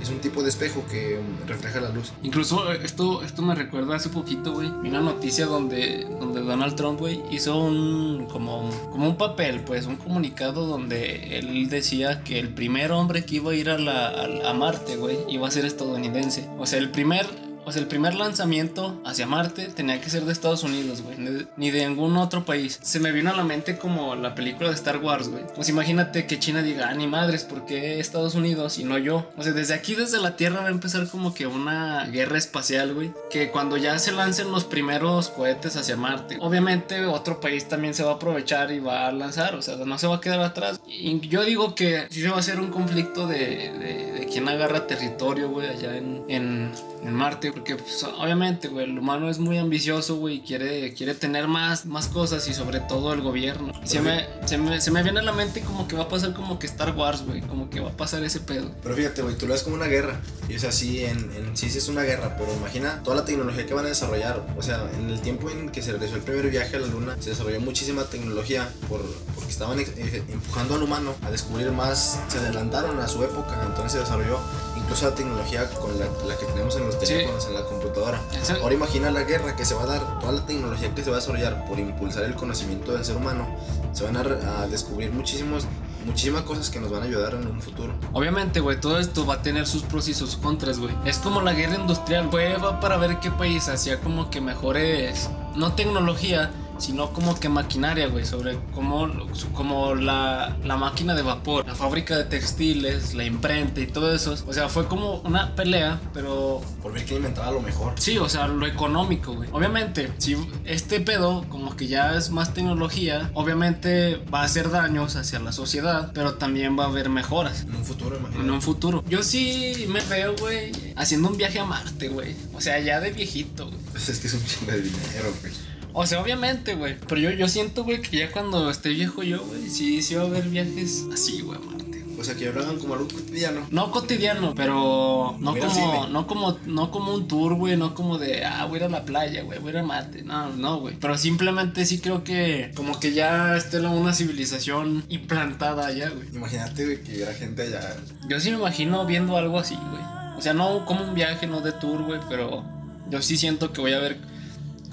es 0.02 0.10
un 0.10 0.20
tipo 0.20 0.44
de 0.44 0.50
espejo 0.50 0.86
que 0.90 1.20
refleja 1.48 1.82
la 1.82 1.90
luz. 1.90 2.12
Incluso 2.24 2.72
eh, 2.72 2.80
esto, 2.84 3.24
esto 3.24 3.42
me 3.42 3.56
recuerda 3.56 3.96
hace 3.96 4.10
poquito, 4.10 4.54
güey. 4.54 4.68
Una 4.68 5.02
noticia 5.02 5.46
donde, 5.46 6.06
donde 6.20 6.42
Donald 6.42 6.76
Trump, 6.76 7.00
güey, 7.00 7.22
hizo 7.32 7.58
un 7.58 8.28
como, 8.32 8.70
como 8.92 9.08
un 9.08 9.18
papel, 9.18 9.62
pues, 9.62 9.86
un 9.86 9.96
comunicado 9.96 10.66
donde 10.68 11.38
él 11.38 11.70
decía 11.70 12.24
que 12.24 12.40
el 12.40 12.50
primer 12.50 12.92
hombre 12.92 13.26
que 13.26 13.36
iba 13.36 13.52
a 13.52 13.56
ir 13.56 13.70
a, 13.70 13.78
la, 13.78 14.08
a, 14.10 14.50
a 14.50 14.54
Marte, 14.54 14.98
güey, 14.98 15.18
iba 15.30 15.48
a 15.48 15.52
ser 15.52 15.66
estadounidense. 15.66 16.50
O 16.58 16.66
sea, 16.66 16.80
el 16.80 16.92
primer 16.92 17.45
sea, 17.72 17.82
el 17.82 17.88
primer 17.88 18.16
lanzamiento 18.16 19.02
hacia 19.06 19.28
Marte 19.28 19.68
tenía 19.68 20.02
que 20.02 20.10
ser 20.10 20.26
de 20.26 20.32
Estados 20.32 20.64
Unidos, 20.64 21.02
güey, 21.02 21.18
ni 21.58 21.72
de 21.72 21.88
ningún 21.88 22.18
otro 22.18 22.46
país. 22.46 22.80
Se 22.82 23.00
me 23.00 23.12
vino 23.12 23.30
a 23.30 23.36
la 23.36 23.44
mente 23.44 23.78
como 23.78 24.16
la 24.16 24.36
película 24.36 24.70
de 24.70 24.76
Star 24.76 24.98
Wars, 24.98 25.30
güey. 25.30 25.44
Pues 25.56 25.70
imagínate 25.70 26.28
que 26.28 26.40
China 26.40 26.62
diga, 26.62 26.90
ah, 26.90 26.94
ni 26.94 27.08
madres, 27.08 27.44
¿por 27.44 27.66
qué 27.66 28.00
Estados 28.00 28.36
Unidos 28.36 28.78
y 28.78 28.84
no 28.84 28.98
yo? 28.98 29.30
O 29.38 29.44
sea, 29.44 29.54
desde 29.54 29.74
aquí, 29.74 29.96
desde 29.96 30.20
la 30.20 30.36
Tierra, 30.36 30.62
va 30.62 30.68
a 30.68 30.72
empezar 30.72 31.08
como 31.08 31.34
que 31.34 31.48
una 31.48 32.06
guerra 32.06 32.38
espacial, 32.38 32.94
güey. 32.94 33.14
Que 33.30 33.50
cuando 33.50 33.78
ya 33.78 33.98
se 34.00 34.12
lancen 34.12 34.52
los 34.52 34.66
primeros 34.66 35.30
cohetes 35.30 35.76
hacia 35.76 35.96
Marte, 35.96 36.38
obviamente 36.42 37.06
otro 37.06 37.40
país 37.40 37.68
también 37.68 37.94
se 37.94 38.04
va 38.04 38.12
a 38.12 38.16
aprovechar 38.16 38.72
y 38.72 38.80
va 38.80 39.08
a 39.08 39.12
lanzar, 39.12 39.56
o 39.56 39.62
sea, 39.62 39.76
no 39.78 39.98
se 39.98 40.08
va 40.08 40.18
a 40.18 40.22
quedar 40.22 40.42
atrás. 40.42 40.80
Y 40.88 41.20
yo 41.28 41.44
digo 41.44 41.76
que 41.76 42.08
sí 42.10 42.22
se 42.22 42.30
va 42.30 42.38
a 42.38 42.40
hacer 42.40 42.60
un 42.60 42.70
conflicto 42.70 43.28
de, 43.28 43.38
de, 43.38 44.12
de 44.20 44.30
quién 44.32 44.48
agarra 44.48 44.88
territorio, 44.88 45.50
güey, 45.50 45.70
allá 45.70 45.98
en, 45.98 46.24
en, 46.28 46.72
en 47.04 47.14
Marte, 47.14 47.52
porque 47.56 47.76
pues, 47.78 48.04
obviamente, 48.04 48.68
güey, 48.68 48.86
el 48.86 49.00
humano 49.00 49.30
es 49.30 49.40
muy 49.40 49.58
ambicioso, 49.58 50.18
güey, 50.18 50.42
quiere, 50.42 50.94
quiere 50.94 51.16
tener 51.16 51.48
más, 51.48 51.86
más 51.86 52.08
cosas 52.08 52.48
y 52.48 52.54
sobre 52.54 52.82
todo 52.82 53.14
el 53.14 53.22
gobierno. 53.22 53.72
Y 53.84 53.88
se, 53.88 54.02
me, 54.02 54.26
se, 54.46 54.58
me, 54.58 54.80
se 54.82 54.92
me 54.92 55.02
viene 55.02 55.20
a 55.20 55.24
la 55.24 55.32
mente 55.32 55.62
como 55.62 55.88
que 55.88 55.96
va 55.96 56.04
a 56.04 56.08
pasar 56.10 56.34
como 56.34 56.60
que 56.60 56.68
Star 56.68 56.94
Wars, 56.96 57.24
güey, 57.26 57.42
como 57.42 57.70
que 57.70 57.80
va 57.80 57.90
a 57.90 57.94
pasar 57.98 58.24
ese 58.24 58.42
pedo. 58.42 58.70
Pero 58.84 58.96
fíjate, 58.96 59.22
güey, 59.22 59.36
tú 59.38 59.48
lo 59.48 59.54
ves 59.54 59.64
como 59.64 59.76
una 59.78 59.86
guerra. 59.88 60.20
Y 60.50 60.56
o 60.56 60.60
sea, 60.60 60.72
sí, 60.72 61.04
en, 61.06 61.18
en 61.32 61.56
sí, 61.58 61.70
sí 61.70 61.78
es 61.78 61.88
una 61.88 62.04
guerra, 62.04 62.36
pero 62.38 62.54
imagina 62.54 63.02
toda 63.04 63.16
la 63.18 63.26
tecnología 63.26 63.66
que 63.66 63.74
van 63.74 63.86
a 63.86 63.90
desarrollar. 63.90 64.46
O 64.58 64.62
sea, 64.62 64.88
en 65.00 65.10
el 65.10 65.22
tiempo 65.22 65.50
en 65.50 65.70
que 65.70 65.82
se 65.82 65.92
realizó 65.92 66.16
el 66.16 66.22
primer 66.22 66.50
viaje 66.50 66.76
a 66.76 66.80
la 66.80 66.88
luna, 66.88 67.16
se 67.20 67.30
desarrolló 67.32 67.62
muchísima 67.62 68.04
tecnología 68.04 68.70
por, 68.90 69.02
porque 69.34 69.50
estaban 69.52 69.80
ex- 69.80 69.98
eh, 69.98 70.24
empujando 70.28 70.76
al 70.76 70.84
humano 70.84 71.16
a 71.24 71.32
descubrir 71.32 71.72
más. 71.72 72.20
Se 72.28 72.38
adelantaron 72.38 73.00
a 73.00 73.08
su 73.08 73.24
época, 73.24 73.64
entonces 73.66 73.94
se 73.94 74.00
desarrolló 74.00 74.40
incluso 74.86 75.10
la 75.10 75.16
tecnología 75.16 75.70
con 75.82 75.98
la, 76.00 76.06
la 76.28 76.38
que 76.38 76.46
tenemos 76.46 76.76
en 76.78 76.86
los 76.86 76.96
Sí. 76.96 77.06
teléfonos, 77.08 77.46
en 77.48 77.54
la 77.56 77.66
computadora. 77.66 78.22
Ahora 78.62 78.74
imagina 78.74 79.12
la 79.12 79.24
guerra 79.24 79.56
que 79.56 79.66
se 79.66 79.74
va 79.76 79.84
a 79.84 79.86
dar, 79.88 80.20
toda 80.20 80.32
la 80.32 80.46
tecnología 80.46 80.94
que 80.96 81.04
se 81.04 81.10
va 81.10 81.18
a 81.18 81.20
desarrollar 81.20 81.66
por 81.68 81.80
impulsar 81.80 82.24
el 82.24 82.36
conocimiento 82.36 82.94
del 82.94 83.04
ser 83.04 83.18
humano. 83.18 83.48
Se 83.94 84.04
van 84.04 84.16
a, 84.18 84.22
a 84.62 84.68
descubrir 84.68 85.12
muchísimos, 85.12 85.66
muchísimas 86.06 86.44
cosas 86.44 86.70
que 86.70 86.80
nos 86.80 86.92
van 86.92 87.02
a 87.02 87.06
ayudar 87.06 87.34
en 87.34 87.48
un 87.48 87.62
futuro. 87.62 87.94
Obviamente, 88.14 88.60
güey, 88.60 88.80
todo 88.80 89.00
esto 89.00 89.26
va 89.26 89.36
a 89.36 89.42
tener 89.42 89.66
sus 89.68 89.84
pros 89.84 90.08
y 90.08 90.14
sus 90.14 90.36
contras, 90.38 90.80
güey. 90.80 90.94
Es 91.06 91.18
como 91.18 91.42
la 91.42 91.54
guerra 91.54 91.76
industrial, 91.76 92.28
güey, 92.30 92.56
va 92.58 92.80
para 92.80 92.98
ver 92.98 93.20
qué 93.20 93.32
país 93.32 93.68
hacía 93.70 94.00
como 94.02 94.30
que 94.30 94.40
mejores, 94.42 95.30
no 95.56 95.74
tecnología, 95.74 96.52
sino 96.78 97.12
como 97.14 97.40
que 97.40 97.50
maquinaria, 97.50 98.08
güey, 98.08 98.26
sobre 98.26 98.58
cómo, 98.74 99.08
como 99.54 99.96
la, 99.96 100.58
la 100.64 100.78
máquina 100.78 101.16
de 101.16 101.22
vapor, 101.22 101.66
la 101.66 101.76
fábrica 101.76 102.18
de 102.18 102.24
textiles, 102.26 103.14
la 103.14 103.24
imprenta 103.24 103.82
y 103.82 103.88
todo 103.88 104.14
eso. 104.14 104.36
O 104.48 104.54
sea, 104.54 104.70
fue 104.70 104.88
como 104.88 105.16
una 105.22 105.56
pelea, 105.56 106.00
pero 106.14 106.62
Por 106.82 106.94
ver 106.94 107.06
quién 107.06 107.18
inventaba 107.18 107.52
lo 107.52 107.62
mejor. 107.62 107.94
Sí, 107.98 108.18
o 108.18 108.30
sea, 108.30 108.48
lo 108.48 108.66
económico, 108.66 109.34
güey. 109.34 109.50
Obviamente, 109.52 110.12
si 110.18 110.36
este 110.66 111.00
pedo 111.02 111.46
como 111.50 111.76
que 111.76 111.88
ya 111.88 112.16
es 112.16 112.30
más 112.30 112.54
tecnología, 112.54 113.30
obviamente 113.34 114.22
va 114.34 114.42
a 114.42 114.46
hacer 114.46 114.70
daños 114.70 115.16
hacia 115.16 115.40
la 115.40 115.52
sociedad, 115.52 116.12
pero 116.14 116.36
también 116.36 116.78
va 116.78 116.86
a 116.86 116.88
haber 116.88 117.10
mejoras 117.10 117.62
En 117.62 117.76
un 117.76 117.86
futuro, 117.86 118.16
imagínate. 118.18 118.46
en 118.46 118.52
un 118.52 118.62
futuro. 118.62 119.04
Yo 119.08 119.24
sí 119.24 119.86
me 119.90 120.02
veo, 120.02 120.36
güey, 120.40 120.72
haciendo 120.96 121.30
un 121.30 121.38
viaje 121.38 121.60
a 121.60 121.66
Marte, 121.66 122.10
güey. 122.10 122.36
O 122.54 122.62
sea, 122.62 122.80
ya 122.80 123.00
de 123.00 123.12
viejito, 123.12 123.68
güey. 123.68 123.80
Pues 123.92 124.10
es 124.10 124.20
que 124.20 124.28
es 124.28 124.34
un 124.34 124.46
chingo 124.46 124.72
de 124.72 124.82
dinero, 124.82 125.34
güey. 125.42 125.54
O 125.98 126.06
sea, 126.06 126.22
obviamente, 126.22 126.76
güey. 126.76 126.98
Pero 127.08 127.22
yo, 127.22 127.32
yo 127.32 127.48
siento, 127.48 127.84
güey, 127.86 128.02
que 128.02 128.18
ya 128.18 128.32
cuando 128.32 128.70
esté 128.70 128.90
viejo 128.90 129.24
yo, 129.24 129.42
güey, 129.46 129.70
sí, 129.70 130.02
sí 130.02 130.16
va 130.16 130.24
a 130.24 130.26
haber 130.26 130.44
viajes 130.50 131.06
así, 131.14 131.40
güey, 131.42 131.58
a 131.58 131.62
Marte. 131.62 132.04
O 132.20 132.24
sea, 132.24 132.36
que 132.36 132.52
lo 132.52 132.62
hagan 132.62 132.78
como 132.80 132.94
algo 132.96 133.08
cotidiano. 133.08 133.62
No 133.72 133.92
cotidiano, 133.92 134.54
pero 134.56 135.36
no 135.40 135.54
como, 135.58 136.08
no 136.08 136.28
como, 136.28 136.58
no 136.66 136.92
como 136.92 137.14
un 137.14 137.28
tour, 137.28 137.56
güey, 137.56 137.76
no 137.78 137.94
como 137.94 138.18
de, 138.18 138.44
ah, 138.46 138.66
voy 138.66 138.76
a 138.76 138.78
ir 138.80 138.84
a 138.86 138.90
la 138.90 139.06
playa, 139.06 139.44
güey, 139.44 139.60
voy 139.60 139.70
a 139.70 139.72
ir 139.72 139.78
a 139.80 139.84
Marte. 139.84 140.22
No, 140.24 140.50
no, 140.50 140.80
güey. 140.80 140.96
Pero 141.00 141.18
simplemente 141.18 141.86
sí 141.86 142.00
creo 142.00 142.24
que 142.26 142.72
como 142.76 143.00
que 143.00 143.14
ya 143.14 143.56
esté 143.56 143.80
la- 143.82 143.90
una 143.90 144.14
civilización 144.14 145.06
implantada 145.10 145.88
allá, 145.88 146.10
güey. 146.10 146.28
Imagínate, 146.34 146.86
güey, 146.86 147.02
que 147.04 147.14
hubiera 147.16 147.34
gente 147.34 147.62
allá. 147.64 147.96
Yo 148.30 148.40
sí 148.40 148.50
me 148.52 148.58
imagino 148.58 149.06
viendo 149.06 149.38
algo 149.38 149.60
así, 149.60 149.76
güey. 149.76 150.04
O 150.38 150.42
sea, 150.42 150.54
no 150.54 150.86
como 150.86 151.04
un 151.06 151.16
viaje, 151.16 151.48
no 151.48 151.62
de 151.62 151.72
tour, 151.74 152.04
güey, 152.04 152.20
pero 152.30 152.66
yo 153.10 153.22
sí 153.22 153.38
siento 153.38 153.72
que 153.74 153.82
voy 153.82 153.94
a 153.94 154.00
ver 154.00 154.18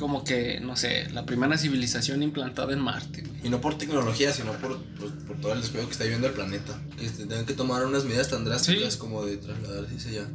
como 0.02 0.24
que, 0.24 0.58
no 0.60 0.76
sé, 0.76 1.08
la 1.12 1.24
primera 1.24 1.56
civilización 1.56 2.22
implantada 2.24 2.72
en 2.72 2.80
Marte, 2.80 3.22
güey. 3.22 3.40
Y 3.44 3.48
no 3.48 3.60
por 3.60 3.78
tecnología, 3.78 4.32
sino 4.32 4.52
por, 4.54 4.82
por, 4.98 5.10
por 5.26 5.40
todo 5.40 5.52
el 5.52 5.60
despegue 5.62 5.84
que 5.86 5.92
está 5.92 6.02
viviendo 6.04 6.26
el 6.26 6.34
planeta. 6.34 6.78
Que 6.98 7.08
se 7.08 7.24
tengan 7.26 7.46
que 7.46 7.54
tomar 7.54 7.86
unas 7.86 8.04
medidas 8.04 8.28
tan 8.28 8.44
drásticas 8.44 8.94
Sí. 8.94 8.98
como 8.98 9.24
de 9.24 9.36
trasladarse 9.36 10.08
allá. 10.08 10.26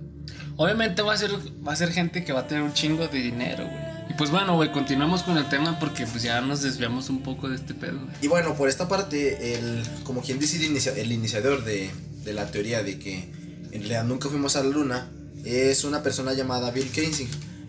Obviamente 0.56 1.02
va 1.02 1.14
a 1.14 1.18
ser 1.18 1.32
va 1.66 1.74
a 1.74 1.76
ser 1.76 1.92
gente 1.92 2.24
que 2.24 2.34
va 2.34 2.40
a 2.42 2.48
tener 2.48 2.64
un 2.64 2.74
chingo 2.74 3.08
de 3.08 3.20
dinero, 3.20 3.66
güey. 3.66 3.98
Y 4.10 4.14
pues 4.18 4.32
bueno, 4.32 4.56
güey, 4.56 4.72
continuamos 4.72 5.22
con 5.24 5.38
el 5.38 5.48
tema 5.50 5.78
porque 5.80 6.08
pues 6.08 6.24
ya 6.24 6.40
nos 6.42 6.62
desviamos 6.62 7.10
un 7.10 7.22
poco 7.22 7.50
de 7.50 7.56
este 7.56 7.74
pedo, 7.74 8.00
güey. 8.00 8.16
Y 8.22 8.28
bueno, 8.28 8.56
por 8.56 8.70
esta 8.70 8.88
parte, 8.88 9.54
el, 9.56 9.84
como 10.04 10.22
quien 10.22 10.40
dice 10.40 10.58
el, 10.58 10.64
inicia- 10.72 10.96
el 10.96 11.12
iniciador 11.12 11.64
de, 11.66 11.92
de 12.24 12.34
la 12.34 12.48
teoría 12.50 12.82
de 12.84 12.98
que 12.98 13.32
en 13.72 13.82
realidad 13.82 14.06
nunca 14.06 14.30
fuimos 14.30 14.56
a 14.56 14.64
la 14.64 14.70
luna, 14.70 15.12
es 15.46 15.84
una 15.84 16.02
persona 16.02 16.34
llamada 16.34 16.72
Bill 16.72 16.90
Kaysing. 16.90 17.28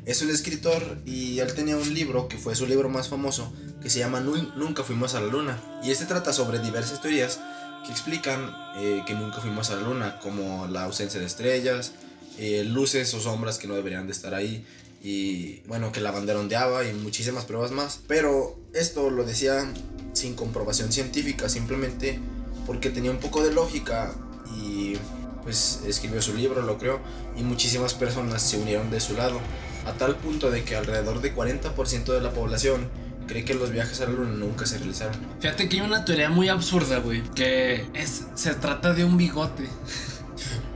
Es 0.09 0.23
un 0.23 0.31
escritor 0.31 0.97
y 1.05 1.39
él 1.41 1.53
tenía 1.53 1.77
un 1.77 1.93
libro 1.93 2.29
que 2.29 2.39
fue 2.39 2.55
su 2.57 2.67
libro 2.67 2.89
más 2.89 3.09
famoso 3.09 3.53
que 3.83 3.91
se 3.91 3.99
llama 3.99 4.21
Nun- 4.21 4.55
Nunca 4.57 4.83
fuimos 4.83 5.15
a 5.15 5.21
la 5.21 5.27
luna. 5.27 5.63
Y 5.85 5.91
este 5.91 6.07
trata 6.07 6.33
sobre 6.33 6.61
diversas 6.61 7.03
teorías 7.03 7.41
que 7.85 7.93
explican 7.93 8.51
eh, 8.79 9.03
que 9.07 9.13
nunca 9.13 9.43
fuimos 9.43 9.69
a 9.69 9.77
la 9.77 9.83
luna, 9.83 10.19
como 10.21 10.67
la 10.67 10.85
ausencia 10.85 11.21
de 11.21 11.27
estrellas, 11.27 11.93
eh, 12.39 12.65
luces 12.65 13.13
o 13.13 13.21
sombras 13.21 13.59
que 13.59 13.67
no 13.69 13.75
deberían 13.75 14.07
de 14.07 14.13
estar 14.13 14.35
ahí 14.35 14.65
y 15.03 15.61
bueno, 15.67 15.93
que 15.93 16.01
la 16.01 16.11
bandera 16.11 16.41
ondeaba 16.41 16.85
y 16.85 16.95
muchísimas 16.95 17.45
pruebas 17.45 17.71
más. 17.71 18.01
Pero 18.09 18.59
esto 18.73 19.11
lo 19.11 19.25
decía 19.25 19.71
sin 20.15 20.35
comprobación 20.35 20.91
científica, 20.91 21.51
simplemente 21.51 22.19
porque 22.67 22.89
tenía 22.89 23.11
un 23.11 23.19
poco 23.19 23.45
de 23.45 23.53
lógica 23.53 24.15
y 24.57 24.95
pues 25.43 25.81
escribió 25.87 26.21
su 26.23 26.35
libro, 26.35 26.63
lo 26.63 26.79
creo, 26.79 26.99
y 27.37 27.43
muchísimas 27.43 27.93
personas 27.93 28.43
se 28.43 28.59
unieron 28.59 28.91
de 28.91 29.01
su 29.01 29.15
lado, 29.15 29.39
a 29.89 29.95
tal 29.95 30.17
punto 30.17 30.51
de 30.51 30.65
que 30.65 30.77
alrededor 30.77 31.21
de 31.21 31.35
40% 31.35 32.05
de 32.13 32.21
la 32.21 32.31
población 32.31 32.89
cree 33.27 33.45
que 33.45 33.55
los 33.55 33.71
viajes 33.71 34.01
a 34.01 34.05
la 34.05 34.11
luna 34.11 34.33
nunca 34.33 34.67
se 34.67 34.79
realizaron. 34.79 35.15
Fíjate 35.41 35.69
que 35.69 35.77
hay 35.77 35.87
una 35.87 36.05
teoría 36.05 36.31
muy 36.31 36.49
absurda, 36.49 36.99
güey, 36.99 37.23
que 37.35 37.87
es 37.95 38.27
se 38.35 38.55
trata 38.55 38.93
de 38.95 39.05
un 39.05 39.17
bigote. 39.17 39.65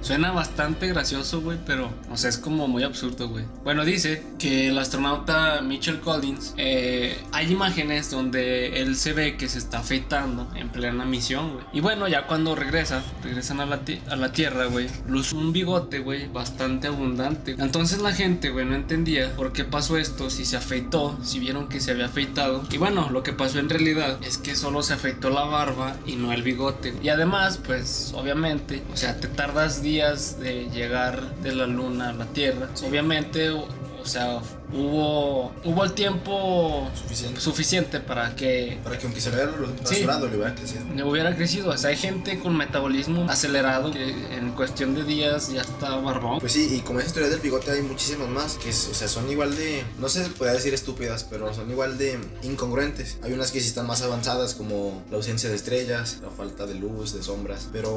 Suena 0.02 0.32
bastante 0.32 0.88
gracioso, 0.88 1.40
güey, 1.42 1.58
pero, 1.64 1.88
o 2.10 2.16
sea, 2.16 2.28
es 2.28 2.36
como 2.36 2.66
muy 2.66 2.82
absurdo, 2.82 3.28
güey. 3.28 3.44
Bueno, 3.62 3.84
dice 3.84 4.24
que 4.36 4.68
el 4.68 4.78
astronauta 4.78 5.62
Mitchell 5.62 6.00
Collins, 6.00 6.54
eh, 6.56 7.16
hay 7.30 7.52
imágenes 7.52 8.10
donde 8.10 8.82
él 8.82 8.96
se 8.96 9.12
ve 9.12 9.36
que 9.36 9.48
se 9.48 9.58
está 9.58 9.78
afeitando 9.78 10.50
en 10.56 10.70
plena 10.70 11.04
misión, 11.04 11.52
güey. 11.52 11.64
Y 11.72 11.80
bueno, 11.80 12.08
ya 12.08 12.26
cuando 12.26 12.56
regresa, 12.56 13.00
regresan 13.22 13.60
a 13.60 13.66
la, 13.66 13.80
a 14.10 14.16
la 14.16 14.32
Tierra, 14.32 14.64
güey, 14.64 14.88
luce 15.06 15.36
un 15.36 15.52
bigote, 15.52 16.00
güey, 16.00 16.26
bastante 16.26 16.88
abundante. 16.88 17.54
Entonces 17.58 18.00
la 18.00 18.12
gente, 18.12 18.50
güey, 18.50 18.66
no 18.66 18.74
entendía 18.74 19.36
por 19.36 19.52
qué 19.52 19.62
pasó 19.62 19.98
esto, 19.98 20.30
si 20.30 20.44
se 20.44 20.56
afeitó, 20.56 21.16
si 21.22 21.38
vieron 21.38 21.68
que 21.68 21.78
se 21.78 21.92
había 21.92 22.06
afeitado. 22.06 22.64
Y 22.72 22.76
bueno, 22.76 23.08
lo 23.10 23.22
que 23.22 23.32
pasó 23.32 23.60
en 23.60 23.68
realidad 23.68 24.18
es 24.26 24.36
que 24.36 24.56
solo 24.56 24.82
se 24.82 24.94
afeitó 24.94 25.30
la 25.30 25.44
barba 25.44 25.94
y 26.06 26.16
no 26.16 26.32
el 26.32 26.42
bigote. 26.42 26.92
Y 27.04 27.08
además, 27.08 27.60
pues, 27.64 28.12
obviamente, 28.16 28.82
o 28.92 28.96
sea, 28.96 29.20
te 29.20 29.28
tardas 29.28 29.80
días 29.80 29.91
de 29.92 30.70
llegar 30.70 31.20
de 31.42 31.54
la 31.54 31.66
luna 31.66 32.10
a 32.10 32.12
la 32.14 32.24
Tierra. 32.24 32.68
Obviamente, 32.88 33.50
o 33.50 33.66
sea, 34.04 34.38
hubo, 34.72 35.52
hubo 35.64 35.84
el 35.84 35.92
tiempo 35.92 36.88
Suficiente. 36.94 37.40
suficiente 37.40 38.00
para 38.00 38.34
que 38.34 38.78
Para 38.82 38.98
que 38.98 39.06
aunque 39.06 39.20
se 39.20 39.30
vea 39.30 39.46
rasurado, 39.46 40.28
le 40.28 40.36
hubiera 40.36 40.54
crecido. 40.54 40.84
no 40.94 41.06
hubiera 41.08 41.34
crecido. 41.36 41.70
O 41.70 41.76
sea, 41.76 41.90
hay 41.90 41.96
gente 41.96 42.38
con 42.40 42.56
metabolismo 42.56 43.30
acelerado 43.30 43.90
que 43.92 44.10
en 44.36 44.52
cuestión 44.52 44.94
de 44.94 45.04
días 45.04 45.52
ya 45.52 45.62
está 45.62 45.96
barbón. 45.96 46.40
Pues 46.40 46.52
sí, 46.52 46.68
y 46.76 46.80
como 46.80 46.98
esa 47.00 47.08
historia 47.08 47.28
del 47.28 47.40
bigote 47.40 47.70
hay 47.70 47.82
muchísimas 47.82 48.28
más 48.28 48.54
que, 48.54 48.70
o 48.70 48.72
sea, 48.72 49.08
son 49.08 49.30
igual 49.30 49.56
de, 49.56 49.84
no 49.98 50.08
sé, 50.08 50.22
podría 50.30 50.54
decir 50.54 50.74
estúpidas, 50.74 51.24
pero 51.24 51.52
son 51.54 51.70
igual 51.70 51.98
de 51.98 52.18
incongruentes. 52.42 53.18
Hay 53.22 53.32
unas 53.32 53.50
que 53.52 53.60
sí 53.60 53.68
están 53.68 53.86
más 53.86 54.02
avanzadas, 54.02 54.54
como 54.54 55.02
la 55.10 55.16
ausencia 55.16 55.48
de 55.50 55.56
estrellas, 55.56 56.18
la 56.22 56.30
falta 56.30 56.66
de 56.66 56.74
luz, 56.74 57.12
de 57.14 57.22
sombras. 57.22 57.68
Pero, 57.72 57.92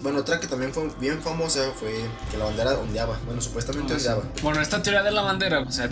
bueno, 0.00 0.20
otra 0.20 0.40
que 0.40 0.46
también 0.46 0.72
fue 0.72 0.88
bien 1.00 1.20
famosa 1.22 1.72
fue 1.78 1.92
que 2.30 2.36
la 2.36 2.44
bandera 2.46 2.72
ondeaba. 2.78 3.18
Bueno, 3.26 3.40
supuestamente 3.40 3.94
Ah, 3.94 3.98
sí. 3.98 4.08
ondeaba. 4.08 4.28
Bueno, 4.42 4.60
esta 4.60 4.82
teoría 4.82 5.02
de 5.02 5.10
la 5.12 5.22
bandera, 5.22 5.60
o 5.60 5.70
sea, 5.70 5.86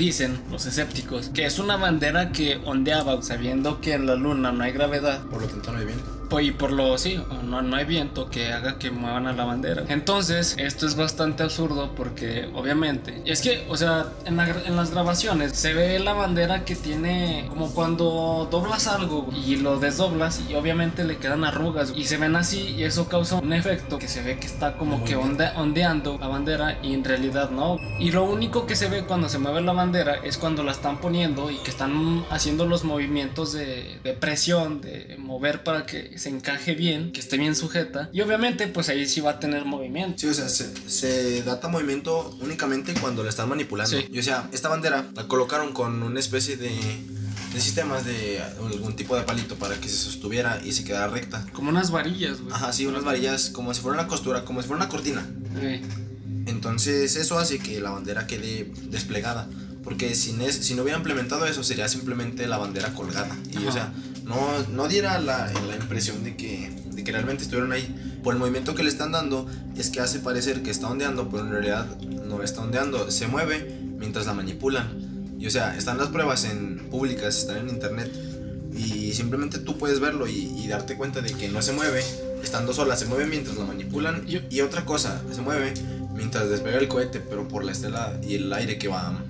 los 0.51 0.67
escépticos 0.67 1.31
que 1.31 1.47
es 1.47 1.59
una 1.59 1.77
bandera 1.77 2.33
que 2.33 2.61
ondeaba, 2.65 3.21
sabiendo 3.23 3.81
que 3.81 3.95
en 3.95 4.07
la 4.07 4.15
luna 4.15 4.53
no 4.53 4.65
hay 4.65 4.73
gravedad. 4.73 5.23
Por 5.27 5.43
lo 5.43 5.49
tanto, 5.49 5.73
no 5.73 5.79
hay 5.79 5.87
viento. 5.87 6.24
O- 6.31 6.41
Y 6.41 6.51
por 6.51 6.73
lo 6.73 6.99
sí, 6.99 7.21
no, 7.45 7.63
no 7.63 7.77
hay 7.77 7.85
viento 7.85 8.29
que 8.29 8.53
haga 8.53 8.77
que 8.79 8.91
muevan 8.91 9.27
a 9.29 9.33
la 9.33 9.45
bandera. 9.45 9.85
Entonces, 9.89 10.57
esto 10.59 10.87
es 10.87 10.97
bastante 10.97 11.43
absurdo 11.45 11.93
porque 11.97 12.49
obviamente, 12.55 13.23
es 13.25 13.41
que, 13.41 13.65
o 13.69 13.77
sea, 13.77 14.07
en, 14.27 14.37
la 14.37 14.49
en 14.67 14.75
las 14.77 14.91
grabaciones 14.91 15.53
se 15.53 15.73
ve 15.75 15.99
la 16.01 16.13
bandera 16.13 16.65
que 16.65 16.75
tiene 16.77 17.47
como 17.49 17.73
cuando 17.73 18.49
doblas 18.51 18.87
algo 18.89 19.29
y 19.33 19.57
lo 19.57 19.79
desdoblas 19.79 20.41
y 20.49 20.55
obviamente 20.55 21.05
le 21.05 21.17
quedan 21.19 21.45
arrugas 21.45 21.93
y 21.97 22.05
se 22.05 22.17
ven 22.17 22.35
así 22.37 22.75
y 22.77 22.83
eso 22.85 23.09
causa 23.09 23.37
un 23.37 23.53
efecto 23.53 23.99
que 23.99 24.09
se 24.09 24.23
ve 24.23 24.39
que 24.39 24.47
está 24.47 24.77
como 24.77 25.05
que 25.05 25.17
onde- 25.17 25.53
ondeando 25.57 26.19
la 26.19 26.27
bandera 26.29 26.79
y 26.83 26.95
en 26.95 27.05
realidad 27.05 27.51
no. 27.51 27.79
Y 28.01 28.11
lo 28.11 28.25
único 28.25 28.67
que 28.67 28.75
se 28.77 28.89
ve 28.89 29.05
cuando 29.05 29.29
se 29.29 29.39
mueve 29.39 29.61
la 29.61 29.73
bandera 29.73 30.17
es 30.25 30.37
cuando 30.37 30.63
la 30.65 30.73
están 30.73 30.99
poniendo 30.99 31.51
y 31.51 31.57
que 31.59 31.71
están 31.71 32.25
haciendo 32.31 32.67
los 32.67 32.83
movimientos 32.85 33.53
de, 33.53 33.99
de 34.03 34.13
presión, 34.15 34.81
de 34.81 35.17
mover 35.19 35.63
para 35.63 35.87
que 35.87 36.19
se 36.25 36.31
encaje 36.31 36.75
bien, 36.75 37.13
que 37.13 37.21
esté 37.21 37.37
bien 37.37 37.55
sujeta. 37.55 38.09
Y 38.11 38.23
obviamente 38.23 38.67
pues 38.67 38.89
ahí 38.89 39.07
sí 39.07 39.21
va 39.21 39.33
a 39.33 39.41
tener 39.41 39.67
movimiento. 39.67 40.17
Sí, 40.17 40.27
o 40.27 40.33
sea, 40.33 40.49
se, 40.49 40.73
se 40.89 41.43
data 41.43 41.69
movimiento 41.69 42.35
únicamente 42.41 42.95
cuando 42.95 43.23
la 43.23 43.29
están 43.29 43.47
manipulando. 43.51 43.95
Sí. 43.95 44.09
Y 44.11 44.21
o 44.21 44.23
sea, 44.23 44.49
esta 44.51 44.71
bandera 44.71 45.05
la 45.15 45.29
colocaron 45.29 45.75
con 45.75 46.03
una 46.03 46.19
especie 46.19 46.57
de, 46.57 46.71
de 46.71 47.61
sistemas 47.61 48.07
de 48.07 48.41
algún 48.59 48.97
tipo 48.97 49.15
de 49.17 49.23
palito 49.25 49.57
para 49.57 49.79
que 49.79 49.87
se 49.87 49.97
sostuviera 49.97 50.63
y 50.65 50.73
se 50.73 50.83
quedara 50.85 51.09
recta. 51.09 51.45
Como 51.53 51.69
unas 51.69 51.91
varillas, 51.91 52.41
güey. 52.41 52.55
Ajá, 52.55 52.73
sí, 52.73 52.87
unas 52.87 53.05
varillas 53.05 53.51
como 53.51 53.75
si 53.75 53.83
fuera 53.83 54.01
una 54.01 54.09
costura, 54.09 54.47
como 54.47 54.63
si 54.63 54.69
fuera 54.69 54.83
una 54.83 54.89
cortina. 54.89 55.29
Sí. 55.61 55.83
Entonces 56.47 57.17
eso 57.17 57.39
hace 57.39 57.59
que 57.59 57.81
la 57.83 57.91
bandera 57.91 58.27
quede 58.27 58.73
desplegada. 58.85 59.47
Porque 59.83 60.15
sin 60.15 60.41
es, 60.41 60.55
si 60.55 60.75
no 60.75 60.85
hubiera 60.85 60.97
implementado 60.97 61.45
eso 61.45 61.63
sería 61.63 61.87
simplemente 61.89 62.47
la 62.47 62.57
bandera 62.57 62.95
colgada. 62.95 63.37
Y 63.53 63.59
Ajá. 63.59 63.69
o 63.69 63.73
sea, 63.73 63.93
no, 64.25 64.39
no 64.71 64.89
diera 64.89 65.19
la, 65.19 65.53
la 65.69 65.77
impresión 65.77 66.25
de 66.25 66.37
que, 66.37 66.71
de 66.93 67.05
que 67.05 67.13
realmente 67.13 67.45
estuvieron 67.45 67.73
ahí. 67.73 68.21
Por 68.23 68.35
el 68.35 68.41
movimiento 68.41 68.75
que 68.75 68.83
le 68.83 68.89
están 68.89 69.13
dando 69.13 69.47
es 69.77 69.91
que 69.91 70.01
hace 70.01 70.19
parecer 70.19 70.63
que 70.63 70.71
está 70.71 70.89
ondeando, 70.89 71.29
pero 71.29 71.45
en 71.45 71.51
realidad 71.51 71.87
no 72.01 72.43
está 72.43 72.63
ondeando. 72.63 73.11
Se 73.11 73.27
mueve 73.27 73.79
mientras 73.99 74.27
la 74.27 74.35
manipulan. 74.35 75.37
Y 75.39 75.47
o 75.47 75.51
sea, 75.51 75.77
están 75.77 75.99
las 75.99 76.09
pruebas 76.09 76.45
en 76.45 76.89
públicas, 76.91 77.37
están 77.37 77.59
en 77.59 77.69
internet. 77.69 78.11
Y 78.75 79.13
simplemente 79.13 79.59
tú 79.59 79.79
puedes 79.79 80.01
verlo 80.01 80.27
y, 80.27 80.53
y 80.59 80.67
darte 80.69 80.97
cuenta 80.97 81.21
de 81.21 81.33
que 81.33 81.49
no 81.49 81.63
se 81.63 81.73
mueve 81.73 82.03
estando 82.43 82.73
sola, 82.73 82.97
se 82.97 83.07
mueve 83.07 83.27
mientras 83.27 83.57
la 83.57 83.65
manipulan. 83.65 84.25
Y 84.27 84.61
otra 84.63 84.85
cosa, 84.85 85.23
se 85.33 85.43
mueve 85.43 85.75
mientras 86.15 86.49
despega 86.49 86.79
el 86.79 86.89
cohete, 86.89 87.21
pero 87.21 87.47
por 87.47 87.65
la 87.65 87.73
estela 87.73 88.19
y 88.23 88.37
el 88.37 88.53
aire 88.53 88.79
que 88.79 88.89
va. 88.89 89.23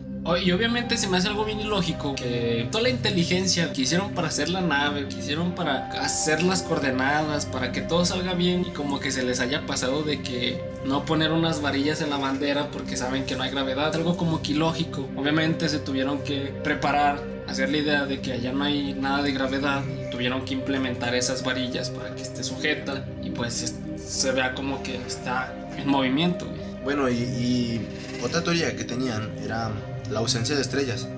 Y 0.42 0.50
obviamente 0.52 0.96
se 0.96 1.06
me 1.06 1.18
hace 1.18 1.28
algo 1.28 1.44
bien 1.44 1.60
ilógico 1.60 2.14
que 2.14 2.66
toda 2.72 2.82
la 2.82 2.88
inteligencia 2.88 3.72
que 3.72 3.82
hicieron 3.82 4.12
para 4.14 4.28
hacer 4.28 4.48
la 4.48 4.62
nave, 4.62 5.06
que 5.06 5.16
hicieron 5.18 5.54
para 5.54 5.88
hacer 6.00 6.42
las 6.42 6.62
coordenadas, 6.62 7.44
para 7.46 7.72
que 7.72 7.82
todo 7.82 8.04
salga 8.06 8.32
bien 8.34 8.62
y 8.66 8.70
como 8.70 9.00
que 9.00 9.12
se 9.12 9.22
les 9.22 9.40
haya 9.40 9.66
pasado 9.66 10.02
de 10.02 10.22
que 10.22 10.60
no 10.86 11.04
poner 11.04 11.30
unas 11.30 11.60
varillas 11.60 12.00
en 12.00 12.08
la 12.10 12.16
bandera 12.16 12.68
porque 12.70 12.96
saben 12.96 13.24
que 13.26 13.36
no 13.36 13.42
hay 13.42 13.50
gravedad, 13.50 13.94
algo 13.94 14.16
como 14.16 14.40
que 14.42 14.52
ilógico. 14.52 15.08
Obviamente 15.14 15.68
se 15.68 15.78
tuvieron 15.78 16.18
que 16.24 16.52
preparar, 16.64 17.22
hacer 17.46 17.70
la 17.70 17.76
idea 17.76 18.06
de 18.06 18.20
que 18.20 18.32
allá 18.32 18.52
no 18.52 18.64
hay 18.64 18.94
nada 18.94 19.22
de 19.22 19.30
gravedad, 19.32 19.82
tuvieron 20.10 20.44
que 20.46 20.54
implementar 20.54 21.14
esas 21.14 21.44
varillas 21.44 21.90
para 21.90 22.14
que 22.14 22.22
esté 22.22 22.42
sujeta 22.42 23.04
y 23.22 23.28
pues 23.30 23.62
es- 23.62 23.74
se 24.02 24.32
vea 24.32 24.54
como 24.54 24.82
que 24.82 24.96
está 25.06 25.54
en 25.76 25.86
movimiento. 25.86 26.46
Bueno, 26.82 27.08
y, 27.10 27.14
y 27.14 27.88
otra 28.24 28.42
teoría 28.42 28.74
que 28.74 28.84
tenían 28.84 29.30
era 29.42 29.70
la 30.11 30.20
ausencia 30.20 30.54
de 30.54 30.62
estrellas. 30.62 31.08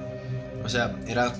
O 0.65 0.69
sea, 0.69 0.97
era 1.07 1.35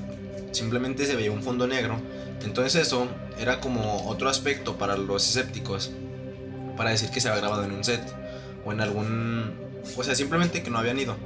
simplemente 0.53 1.07
se 1.07 1.17
veía 1.17 1.31
un 1.31 1.43
fondo 1.43 1.67
negro. 1.67 2.01
Entonces 2.45 2.87
eso 2.87 3.09
era 3.39 3.61
como 3.61 4.07
otro 4.09 4.29
aspecto 4.29 4.77
para 4.77 4.97
los 4.97 5.29
escépticos 5.29 5.91
para 6.77 6.91
decir 6.91 7.11
que 7.11 7.21
se 7.21 7.29
había 7.29 7.41
grabado 7.41 7.65
en 7.65 7.73
un 7.73 7.85
set 7.85 8.03
o 8.65 8.73
en 8.73 8.81
algún, 8.81 9.55
o 9.97 10.05
sea, 10.05 10.15
simplemente 10.15 10.63
que 10.63 10.71
no 10.71 10.79
habían 10.79 10.99
ido. 10.99 11.17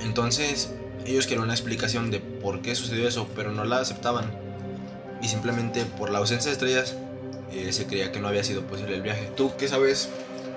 Entonces 0.00 0.72
ellos 1.06 1.26
querían 1.26 1.44
una 1.44 1.54
explicación 1.54 2.10
de 2.10 2.20
por 2.20 2.62
qué 2.62 2.74
sucedió 2.74 3.06
eso, 3.06 3.28
pero 3.34 3.52
no 3.52 3.64
la 3.64 3.78
aceptaban. 3.78 4.30
Y 5.22 5.28
simplemente 5.28 5.84
por 5.84 6.10
la 6.10 6.18
ausencia 6.18 6.50
de 6.50 6.54
estrellas 6.54 6.96
eh, 7.52 7.72
se 7.72 7.86
creía 7.86 8.10
que 8.12 8.20
no 8.20 8.28
había 8.28 8.44
sido 8.44 8.62
posible 8.62 8.94
el 8.94 9.02
viaje. 9.02 9.30
¿Tú 9.36 9.52
qué 9.58 9.68
sabes? 9.68 10.08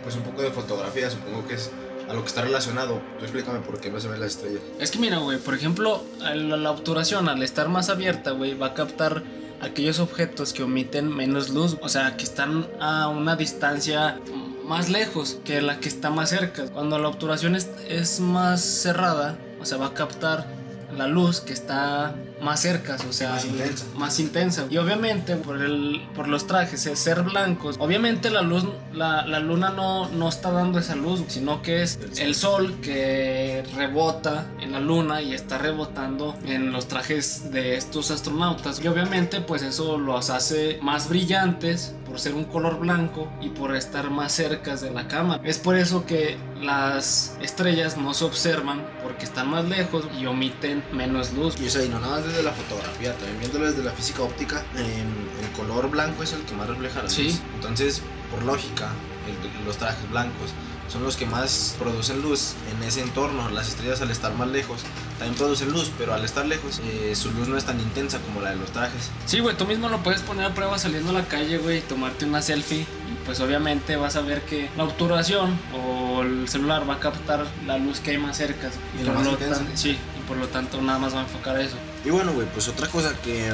Pues 0.03 0.15
un 0.15 0.23
poco 0.23 0.41
de 0.41 0.51
fotografía, 0.51 1.09
supongo 1.09 1.47
que 1.47 1.55
es 1.55 1.69
a 2.07 2.13
lo 2.13 2.21
que 2.21 2.27
está 2.27 2.41
relacionado. 2.41 3.01
Tú 3.17 3.25
explícame 3.25 3.59
por 3.59 3.79
qué 3.79 3.89
no 3.89 3.99
se 3.99 4.07
ven 4.07 4.19
las 4.19 4.31
estrellas. 4.31 4.61
Es 4.79 4.91
que 4.91 4.99
mira, 4.99 5.17
güey, 5.17 5.37
por 5.37 5.53
ejemplo, 5.53 6.03
la, 6.19 6.71
obturación 6.71 7.29
al 7.29 7.41
estar 7.43 7.69
más 7.69 7.89
abierta, 7.89 8.31
güey, 8.31 8.53
va 8.55 8.67
a 8.67 8.73
captar 8.73 9.23
aquellos 9.61 9.99
objetos 9.99 10.53
que 10.53 10.63
omiten 10.63 11.07
menos 11.07 11.49
luz, 11.49 11.77
o 11.81 11.89
sea, 11.89 12.17
que 12.17 12.23
están 12.23 12.67
a 12.79 13.07
una 13.07 13.35
distancia 13.35 14.19
más 14.65 14.89
lejos 14.89 15.39
que 15.45 15.61
la 15.61 15.79
que 15.79 15.89
está 15.89 16.09
más 16.09 16.29
cerca. 16.29 16.65
Cuando 16.67 16.99
la 16.99 17.07
obturación 17.07 17.55
es, 17.55 17.69
es 17.87 18.19
más 18.19 18.61
cerrada, 18.61 19.37
o 19.61 19.65
sea, 19.65 19.77
va 19.77 19.87
a 19.87 19.93
captar 19.93 20.62
la 20.97 21.07
luz 21.07 21.41
que 21.41 21.53
está 21.53 22.15
más 22.41 22.59
cerca, 22.59 22.97
o 23.09 23.13
sea, 23.13 23.31
Más 23.31 23.45
intensa. 23.45 23.85
más 23.95 24.19
intensa. 24.19 24.65
Y 24.69 24.77
obviamente 24.77 25.35
por, 25.37 25.61
el, 25.61 26.01
por 26.13 26.27
los 26.27 26.45
trajes, 26.45 26.85
el 26.87 26.97
ser 26.97 27.21
blancos, 27.23 27.77
obviamente 27.79 28.29
la 28.29 28.41
luz, 28.41 28.65
la, 28.93 29.25
la 29.25 29.39
luna 29.39 29.69
no, 29.69 30.09
no 30.09 30.27
está 30.27 30.51
dando 30.51 30.77
esa 30.79 30.95
luz, 30.95 31.23
sino 31.29 31.61
que 31.61 31.83
es 31.83 31.97
El 32.01 32.11
sol. 32.13 32.25
el 32.25 32.35
sol 32.35 32.79
que 32.81 33.63
rebota 33.75 34.45
en 34.59 34.73
la 34.73 34.79
luna 34.81 35.21
y 35.21 35.33
está 35.33 35.57
rebotando 35.57 36.35
en 36.45 36.71
los 36.73 36.87
trajes 36.87 37.51
de 37.51 37.77
estos 37.77 38.11
astronautas. 38.11 38.83
Y 38.83 38.87
obviamente 38.87 39.39
pues 39.39 39.61
eso 39.61 39.97
los 39.97 40.29
hace 40.29 40.79
más 40.81 41.07
brillantes 41.09 41.95
por 42.13 42.19
ser 42.19 42.35
un 42.35 42.43
color 42.43 42.77
blanco 42.77 43.27
y 43.41 43.49
por 43.49 43.75
estar 43.75 44.11
más 44.11 44.33
cerca 44.33 44.75
de 44.75 44.91
la 44.91 45.07
cámara. 45.07 45.41
Es 45.43 45.57
por 45.57 45.75
eso 45.75 46.05
que 46.05 46.37
las 46.61 47.35
estrellas 47.41 47.97
no 47.97 48.13
se 48.13 48.23
observan 48.25 48.85
porque 49.01 49.25
están 49.25 49.49
más 49.49 49.65
lejos 49.65 50.05
y 50.15 50.27
omiten 50.27 50.83
menos 50.93 51.33
luz. 51.33 51.55
Y 51.59 51.65
o 51.65 51.69
sea, 51.71 51.83
y 51.83 51.89
no 51.89 51.99
nada 51.99 52.17
más 52.17 52.25
desde 52.27 52.43
la 52.43 52.51
fotografía, 52.51 53.13
también 53.17 53.39
viéndolo 53.39 53.65
desde 53.65 53.83
la 53.83 53.89
física 53.93 54.21
óptica, 54.21 54.63
el 54.75 55.49
color 55.57 55.89
blanco 55.89 56.21
es 56.21 56.33
el 56.33 56.43
que 56.43 56.53
más 56.53 56.67
refleja 56.67 56.97
la 56.97 57.03
luz. 57.05 57.13
Sí. 57.13 57.39
Entonces, 57.55 58.03
por 58.29 58.43
lógica, 58.43 58.89
el- 59.27 59.65
los 59.65 59.77
trajes 59.77 60.07
blancos 60.11 60.51
son 60.89 61.03
los 61.03 61.15
que 61.17 61.25
más 61.25 61.75
producen 61.79 62.21
luz 62.21 62.53
en 62.75 62.83
ese 62.83 63.01
entorno. 63.01 63.49
Las 63.49 63.69
estrellas 63.69 64.01
al 64.01 64.11
estar 64.11 64.33
más 64.35 64.47
lejos 64.49 64.81
también 65.17 65.35
producen 65.37 65.71
luz, 65.71 65.91
pero 65.97 66.13
al 66.13 66.23
estar 66.25 66.45
lejos 66.45 66.79
eh, 66.83 67.15
su 67.15 67.31
luz 67.31 67.47
no 67.47 67.57
es 67.57 67.63
tan 67.65 67.79
intensa 67.79 68.19
como 68.19 68.41
la 68.41 68.51
de 68.51 68.57
los 68.57 68.71
trajes. 68.71 69.09
Sí, 69.25 69.39
güey, 69.39 69.55
tú 69.57 69.65
mismo 69.65 69.89
lo 69.89 70.03
puedes 70.03 70.21
poner 70.21 70.45
a 70.45 70.53
prueba 70.53 70.77
saliendo 70.77 71.09
a 71.11 71.13
la 71.13 71.25
calle, 71.25 71.57
güey, 71.57 71.79
y 71.79 71.81
tomarte 71.81 72.25
una 72.25 72.41
selfie. 72.41 72.81
Y 72.81 73.25
pues 73.25 73.39
obviamente 73.39 73.95
vas 73.95 74.15
a 74.15 74.21
ver 74.21 74.41
que 74.43 74.69
la 74.77 74.83
obturación 74.83 75.57
o 75.75 76.21
el 76.21 76.47
celular 76.49 76.87
va 76.89 76.95
a 76.95 76.99
captar 76.99 77.45
la 77.65 77.77
luz 77.77 77.99
que 77.99 78.11
hay 78.11 78.17
más 78.17 78.37
cerca. 78.37 78.69
Y 78.99 79.03
la 79.03 79.13
más 79.13 79.25
lo 79.25 79.37
tan- 79.37 79.77
sí, 79.77 79.97
por 80.27 80.37
lo 80.37 80.47
tanto 80.47 80.81
nada 80.81 80.99
más 80.99 81.13
va 81.15 81.19
a 81.19 81.23
enfocar 81.23 81.55
a 81.55 81.61
eso. 81.61 81.75
Y 82.05 82.09
bueno, 82.09 82.33
güey, 82.33 82.47
pues 82.53 82.67
otra 82.67 82.87
cosa 82.87 83.13
que, 83.23 83.51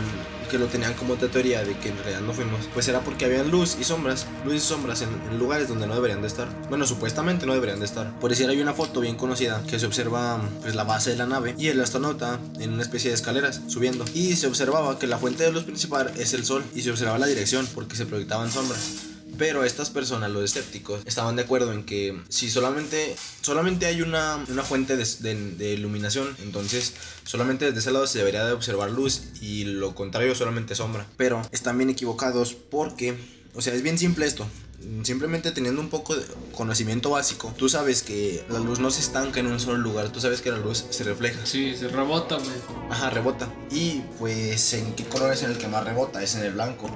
que 0.50 0.58
lo 0.58 0.65
tenían 0.65 0.94
como 0.96 1.15
teoría 1.15 1.63
de 1.63 1.77
que 1.77 1.89
en 1.89 1.98
realidad 1.98 2.22
no 2.22 2.34
fuimos, 2.34 2.68
pues 2.74 2.88
era 2.88 3.01
porque 3.01 3.25
había 3.25 3.44
luz 3.44 3.77
y 3.79 3.84
sombras, 3.84 4.25
luz 4.44 4.56
y 4.56 4.60
sombras 4.60 5.01
en, 5.01 5.10
en, 5.32 5.39
lugares 5.39 5.68
donde 5.68 5.88
no 5.88 5.96
deberían 5.96 6.22
de 6.22 6.27
estar. 6.27 6.48
Bueno, 6.70 6.86
supuestamente 6.86 7.46
no 7.46 7.53
deberían 7.53 7.79
de 7.79 7.86
estar. 7.86 8.20
Por 8.20 8.29
decir, 8.29 8.50
hay 8.50 8.62
una 8.62 8.74
foto 8.74 9.00
bien 9.00 9.15
conocida 9.15 9.62
que 9.68 9.79
se 9.79 9.86
observa 9.86 10.41
pues 10.62 10.75
la 10.75 10.84
base 10.84 11.12
de 11.12 11.15
la 11.15 11.25
nave 11.25 11.56
y 11.58 11.68
el 11.68 11.79
astronauta 11.79 12.39
en 12.60 12.74
una 12.74 12.82
especie 12.82 13.12
de 13.12 13.15
escaleras 13.15 13.62
subiendo. 13.68 14.06
Y 14.13 14.36
se 14.36 14.48
observaba 14.48 15.00
que 15.00 15.08
la 15.08 15.18
fuente 15.18 15.44
de 15.44 15.51
luz 15.51 15.63
principal 15.63 16.12
es 16.18 16.34
el 16.34 16.46
sol 16.46 16.63
y 16.75 16.82
se 16.82 16.91
observaba 16.91 17.20
la 17.20 17.27
dirección 17.27 17.68
porque 17.74 17.96
se 17.96 18.06
proyectaban 18.06 18.51
sombras. 18.51 19.09
Pero 19.39 19.63
estas 19.63 19.89
personas, 19.89 20.29
los 20.29 20.43
escépticos, 20.43 21.01
estaban 21.05 21.38
de 21.38 21.43
acuerdo 21.43 21.72
en 21.72 21.86
que 21.86 22.22
si 22.27 22.51
solamente, 22.51 23.15
solamente 23.41 23.86
hay 23.86 24.01
una, 24.01 24.43
una 24.50 24.63
fuente 24.63 24.98
de, 24.98 25.05
de, 25.19 25.51
de, 25.51 25.74
iluminación, 25.74 26.36
entonces 26.43 26.93
solamente 27.24 27.65
desde 27.65 27.79
ese 27.79 27.91
lado 27.91 28.05
se 28.05 28.19
debería 28.19 28.46
de 28.46 28.51
observar 28.51 28.91
luz 28.91 29.22
y 29.39 29.63
lo 29.63 29.96
contrario 29.96 30.36
solamente 30.36 30.75
sombra. 30.75 31.08
Pero 31.15 31.41
están 31.53 31.77
bien 31.77 31.89
equivocados 31.89 32.53
porque, 32.53 33.17
o 33.55 33.62
sea, 33.62 33.74
es 33.74 33.81
bien 33.81 33.98
simple 33.98 34.25
esto. 34.25 34.46
Simplemente 35.03 35.51
teniendo 35.51 35.81
un 35.81 35.89
poco 35.89 36.15
de 36.15 36.25
conocimiento 36.53 37.10
básico, 37.10 37.53
tú 37.58 37.69
sabes 37.69 38.03
que 38.03 38.43
la 38.50 38.60
luz 38.60 38.79
no 38.79 38.91
se 38.91 39.00
estanca 39.00 39.39
en 39.39 39.48
un 39.48 39.60
solo 39.60 39.77
lugar, 39.77 40.10
tú 40.10 40.19
sabes 40.19 40.41
que 40.41 40.51
la 40.51 40.58
luz 40.58 40.86
se 40.89 41.03
refleja. 41.05 41.46
Sí, 41.46 41.75
se 41.77 41.88
rebota, 41.88 42.36
güey. 42.36 42.89
Ajá, 42.89 43.10
rebota. 43.10 43.50
Y 43.72 44.01
pues, 44.19 44.74
¿en 44.74 44.93
qué 44.96 45.05
color 45.05 45.31
es 45.31 45.43
en 45.43 45.51
el 45.51 45.58
que 45.58 45.67
más 45.67 45.86
rebota? 45.86 46.22
Es 46.24 46.36
en 46.36 46.43
el 46.43 46.53
blanco 46.53 46.89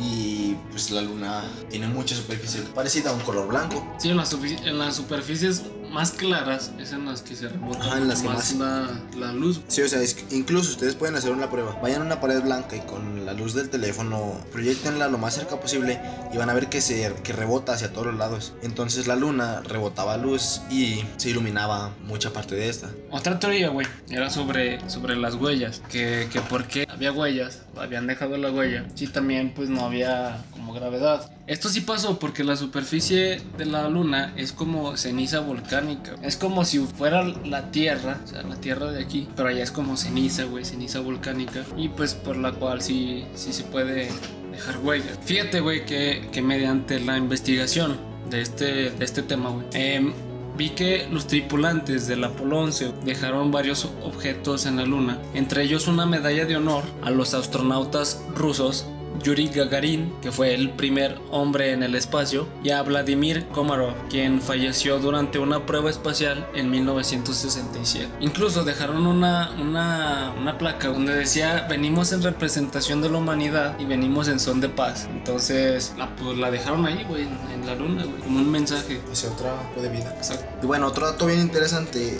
y 0.00 0.56
pues 0.70 0.90
la 0.90 1.02
luna 1.02 1.44
tiene 1.68 1.86
mucha 1.86 2.16
superficie 2.16 2.62
parecida 2.74 3.10
a 3.10 3.12
un 3.12 3.20
color 3.20 3.48
blanco. 3.48 3.86
Sí, 3.98 4.08
en 4.08 4.16
las, 4.16 4.32
en 4.32 4.78
las 4.78 4.96
superficies 4.96 5.62
más 5.90 6.12
claras 6.12 6.70
es 6.78 6.92
en 6.92 7.04
las 7.06 7.22
que 7.22 7.34
se 7.34 7.48
rebota 7.48 7.78
Ajá, 7.80 7.98
en 7.98 8.08
las 8.08 8.22
que 8.22 8.28
más, 8.28 8.54
más- 8.54 8.90
La, 9.16 9.26
la 9.26 9.32
luz. 9.32 9.60
Sí, 9.68 9.82
o 9.82 9.88
sea, 9.88 10.00
es 10.00 10.14
que 10.14 10.34
incluso 10.36 10.70
ustedes 10.70 10.94
pueden 10.94 11.16
hacer 11.16 11.32
una 11.32 11.50
prueba. 11.50 11.78
Vayan 11.82 12.02
a 12.02 12.04
una 12.04 12.20
pared 12.20 12.40
blanca 12.42 12.76
y 12.76 12.80
con 12.80 13.26
la 13.26 13.32
luz 13.32 13.54
del 13.54 13.68
teléfono 13.70 14.40
proyectenla 14.52 15.08
lo 15.08 15.18
más 15.18 15.34
cerca 15.34 15.60
posible 15.60 16.00
y 16.32 16.36
van 16.36 16.48
a 16.50 16.54
ver 16.54 16.68
que 16.68 16.80
se 16.80 17.12
que 17.22 17.32
rebota 17.32 17.72
hacia 17.72 17.92
todos 17.92 18.06
los 18.06 18.16
lados. 18.16 18.54
Entonces 18.62 19.06
la 19.06 19.16
luna 19.16 19.60
rebotaba 19.62 20.16
luz 20.16 20.60
y 20.70 21.04
se 21.16 21.30
iluminaba 21.30 21.90
mucha 22.04 22.32
parte 22.32 22.54
de 22.54 22.68
esta. 22.68 22.90
Otra 23.10 23.38
teoría, 23.38 23.68
güey, 23.70 23.86
era 24.10 24.30
sobre, 24.30 24.88
sobre 24.88 25.16
las 25.16 25.34
huellas. 25.34 25.82
Que, 25.90 26.28
que 26.32 26.40
por 26.40 26.64
qué 26.66 26.86
había 26.88 27.12
huellas, 27.12 27.62
habían 27.76 28.06
dejado 28.06 28.36
la 28.36 28.50
huella. 28.50 28.86
Sí, 28.94 29.06
también 29.08 29.52
pues 29.54 29.68
no 29.68 29.84
había 29.84 30.38
como 30.52 30.72
gravedad. 30.72 31.30
Esto 31.46 31.68
sí 31.68 31.80
pasó 31.80 32.18
porque 32.18 32.44
la 32.44 32.56
superficie 32.56 33.40
de 33.58 33.64
la 33.66 33.88
luna 33.88 34.32
es 34.36 34.52
como 34.52 34.96
ceniza 34.96 35.40
volcánica. 35.40 36.14
Es 36.22 36.36
como 36.36 36.64
si 36.64 36.78
fuera 36.78 37.24
la 37.24 37.70
Tierra, 37.70 38.20
o 38.24 38.26
sea, 38.26 38.42
la 38.42 38.56
Tierra 38.56 38.92
de 38.92 39.02
aquí. 39.02 39.28
Pero 39.34 39.48
allá 39.48 39.62
es 39.62 39.70
como 39.72 39.96
ceniza, 39.96 40.44
güey, 40.44 40.64
ceniza 40.64 41.00
volcánica. 41.00 41.64
Y 41.76 41.88
pues 41.88 42.14
por 42.14 42.36
la 42.36 42.52
cual 42.52 42.82
sí, 42.82 43.24
sí 43.34 43.52
se 43.52 43.64
puede 43.64 44.08
dejar 44.52 44.78
huella. 44.78 45.10
Fíjate, 45.24 45.60
güey, 45.60 45.84
que, 45.86 46.28
que 46.32 46.42
mediante 46.42 47.00
la 47.00 47.16
investigación 47.16 47.98
de 48.30 48.42
este, 48.42 48.90
de 48.90 49.04
este 49.04 49.22
tema, 49.22 49.50
güey. 49.50 49.66
em, 49.72 50.12
Vi 50.56 50.70
que 50.70 51.08
los 51.10 51.26
tripulantes 51.26 52.06
del 52.06 52.22
Apolo 52.22 52.60
11 52.60 52.92
dejaron 53.04 53.50
varios 53.50 53.88
objetos 54.02 54.66
en 54.66 54.76
la 54.76 54.84
Luna, 54.84 55.18
entre 55.32 55.62
ellos 55.62 55.88
una 55.88 56.04
medalla 56.04 56.44
de 56.44 56.56
honor 56.56 56.84
a 57.02 57.10
los 57.10 57.32
astronautas 57.32 58.22
rusos 58.34 58.84
Yuri 59.22 59.48
Gagarin, 59.48 60.12
que 60.22 60.32
fue 60.32 60.54
el 60.54 60.70
primer 60.70 61.18
hombre 61.30 61.72
en 61.72 61.82
el 61.82 61.94
espacio, 61.94 62.48
y 62.62 62.70
a 62.70 62.82
Vladimir 62.82 63.46
Komarov, 63.48 63.94
quien 64.08 64.40
falleció 64.40 64.98
durante 64.98 65.38
una 65.38 65.66
prueba 65.66 65.90
espacial 65.90 66.48
en 66.54 66.70
1967. 66.70 68.08
Incluso 68.20 68.64
dejaron 68.64 69.06
una, 69.06 69.50
una, 69.60 70.32
una 70.38 70.58
placa 70.58 70.88
donde 70.88 71.14
decía 71.14 71.66
venimos 71.68 72.12
en 72.12 72.22
representación 72.22 73.02
de 73.02 73.10
la 73.10 73.18
humanidad 73.18 73.78
y 73.78 73.84
venimos 73.84 74.28
en 74.28 74.40
son 74.40 74.60
de 74.60 74.68
paz. 74.68 75.08
Entonces 75.10 75.94
la, 75.98 76.14
pues, 76.16 76.38
la 76.38 76.50
dejaron 76.50 76.86
ahí, 76.86 77.04
güey, 77.08 77.22
en, 77.22 77.66
la 77.66 77.74
luna, 77.74 78.04
güey, 78.04 78.22
como 78.22 78.38
un 78.38 78.50
mensaje. 78.50 79.00
Hacia 79.12 79.30
otra 79.30 79.52
de 79.80 79.88
vida. 79.88 80.14
Exacto. 80.16 80.46
Y 80.62 80.66
bueno, 80.66 80.86
otro 80.86 81.06
dato 81.06 81.26
bien 81.26 81.40
interesante 81.40 82.18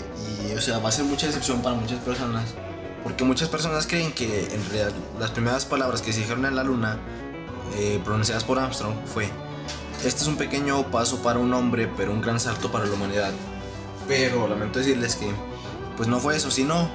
y 0.49 0.53
o 0.53 0.61
sea, 0.61 0.79
va 0.79 0.89
a 0.89 0.91
ser 0.91 1.05
mucha 1.05 1.27
decepción 1.27 1.61
para 1.61 1.75
muchas 1.75 1.99
personas. 1.99 2.53
Porque 3.03 3.23
muchas 3.23 3.49
personas 3.49 3.87
creen 3.87 4.11
que 4.11 4.45
en 4.53 4.63
realidad 4.69 4.93
las 5.19 5.31
primeras 5.31 5.65
palabras 5.65 6.01
que 6.01 6.13
se 6.13 6.19
dijeron 6.19 6.45
en 6.45 6.55
la 6.55 6.63
luna, 6.63 6.97
eh, 7.75 7.99
pronunciadas 8.03 8.43
por 8.43 8.59
Armstrong, 8.59 8.95
fue, 9.05 9.29
este 10.05 10.21
es 10.21 10.27
un 10.27 10.37
pequeño 10.37 10.89
paso 10.91 11.21
para 11.21 11.39
un 11.39 11.53
hombre, 11.53 11.89
pero 11.97 12.11
un 12.11 12.21
gran 12.21 12.39
salto 12.39 12.71
para 12.71 12.85
la 12.85 12.93
humanidad. 12.93 13.31
Pero 14.07 14.47
lamento 14.47 14.79
decirles 14.79 15.15
que, 15.15 15.31
pues 15.97 16.07
no 16.09 16.19
fue 16.19 16.35
eso, 16.35 16.51
sino 16.51 16.89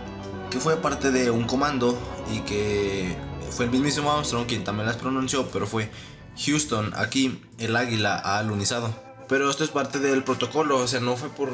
que 0.50 0.58
fue 0.60 0.76
parte 0.76 1.10
de 1.10 1.30
un 1.30 1.44
comando 1.44 1.98
y 2.32 2.40
que 2.40 3.16
fue 3.50 3.64
el 3.64 3.70
mismísimo 3.70 4.12
Armstrong 4.12 4.46
quien 4.46 4.64
también 4.64 4.86
las 4.86 4.96
pronunció, 4.96 5.48
pero 5.48 5.66
fue 5.66 5.90
Houston, 6.44 6.92
aquí 6.96 7.42
el 7.58 7.74
águila 7.74 8.16
ha 8.16 8.38
alunizado. 8.38 9.05
Pero 9.28 9.50
esto 9.50 9.64
es 9.64 9.70
parte 9.70 9.98
del 9.98 10.22
protocolo, 10.22 10.78
o 10.78 10.86
sea, 10.86 11.00
no 11.00 11.16
fue 11.16 11.28
por... 11.30 11.52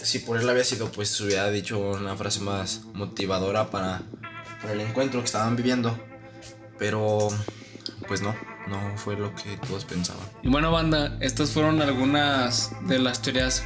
Si 0.00 0.20
por 0.20 0.38
él 0.38 0.48
había 0.48 0.62
sido, 0.62 0.90
pues 0.92 1.20
hubiera 1.20 1.50
dicho 1.50 1.78
una 1.78 2.16
frase 2.16 2.40
más 2.40 2.82
motivadora 2.94 3.70
para, 3.70 4.02
para 4.62 4.72
el 4.72 4.80
encuentro 4.80 5.20
que 5.20 5.26
estaban 5.26 5.56
viviendo. 5.56 5.98
Pero, 6.78 7.28
pues 8.06 8.22
no, 8.22 8.36
no 8.68 8.96
fue 8.96 9.16
lo 9.16 9.34
que 9.34 9.56
todos 9.66 9.84
pensaban. 9.84 10.22
Y 10.42 10.48
bueno, 10.48 10.70
banda, 10.70 11.16
estas 11.20 11.50
fueron 11.50 11.82
algunas 11.82 12.70
de 12.86 13.00
las 13.00 13.20
teorías 13.20 13.64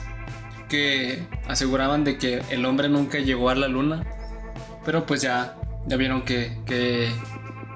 que 0.70 1.26
aseguraban 1.46 2.04
de 2.04 2.16
que 2.16 2.42
el 2.48 2.64
hombre 2.64 2.88
nunca 2.88 3.18
llegó 3.18 3.50
a 3.50 3.54
la 3.54 3.68
luna. 3.68 4.06
Pero 4.86 5.04
pues 5.04 5.20
ya, 5.20 5.58
ya 5.86 5.96
vieron 5.96 6.22
que, 6.22 6.58
que 6.64 7.12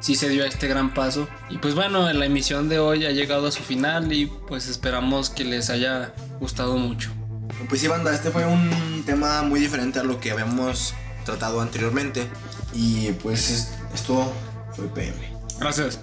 sí 0.00 0.14
se 0.16 0.28
dio 0.28 0.44
este 0.44 0.68
gran 0.68 0.92
paso. 0.94 1.28
Y 1.50 1.59
pues 1.59 1.74
bueno, 1.74 2.12
la 2.12 2.26
emisión 2.26 2.68
de 2.68 2.78
hoy 2.78 3.06
ha 3.06 3.11
llegado 3.11 3.46
a 3.48 3.50
su 3.52 3.62
final 3.62 4.12
y 4.12 4.26
pues 4.26 4.68
esperamos 4.68 5.30
que 5.30 5.44
les 5.44 5.70
haya 5.70 6.12
gustado 6.40 6.76
mucho. 6.76 7.11
Pues 7.68 7.80
sí, 7.80 7.88
banda, 7.88 8.14
este 8.14 8.30
fue 8.30 8.44
un 8.46 9.02
tema 9.06 9.42
muy 9.42 9.61
diferente 9.61 9.98
a 9.98 10.02
lo 10.04 10.20
que 10.20 10.30
habíamos 10.30 10.94
tratado 11.24 11.61
anteriormente. 11.61 12.26
Y 12.74 13.12
pues 13.22 13.50
es- 13.50 13.72
esto 13.94 14.32
fue 14.74 14.87
PM. 14.88 15.16
Gracias. 15.59 16.00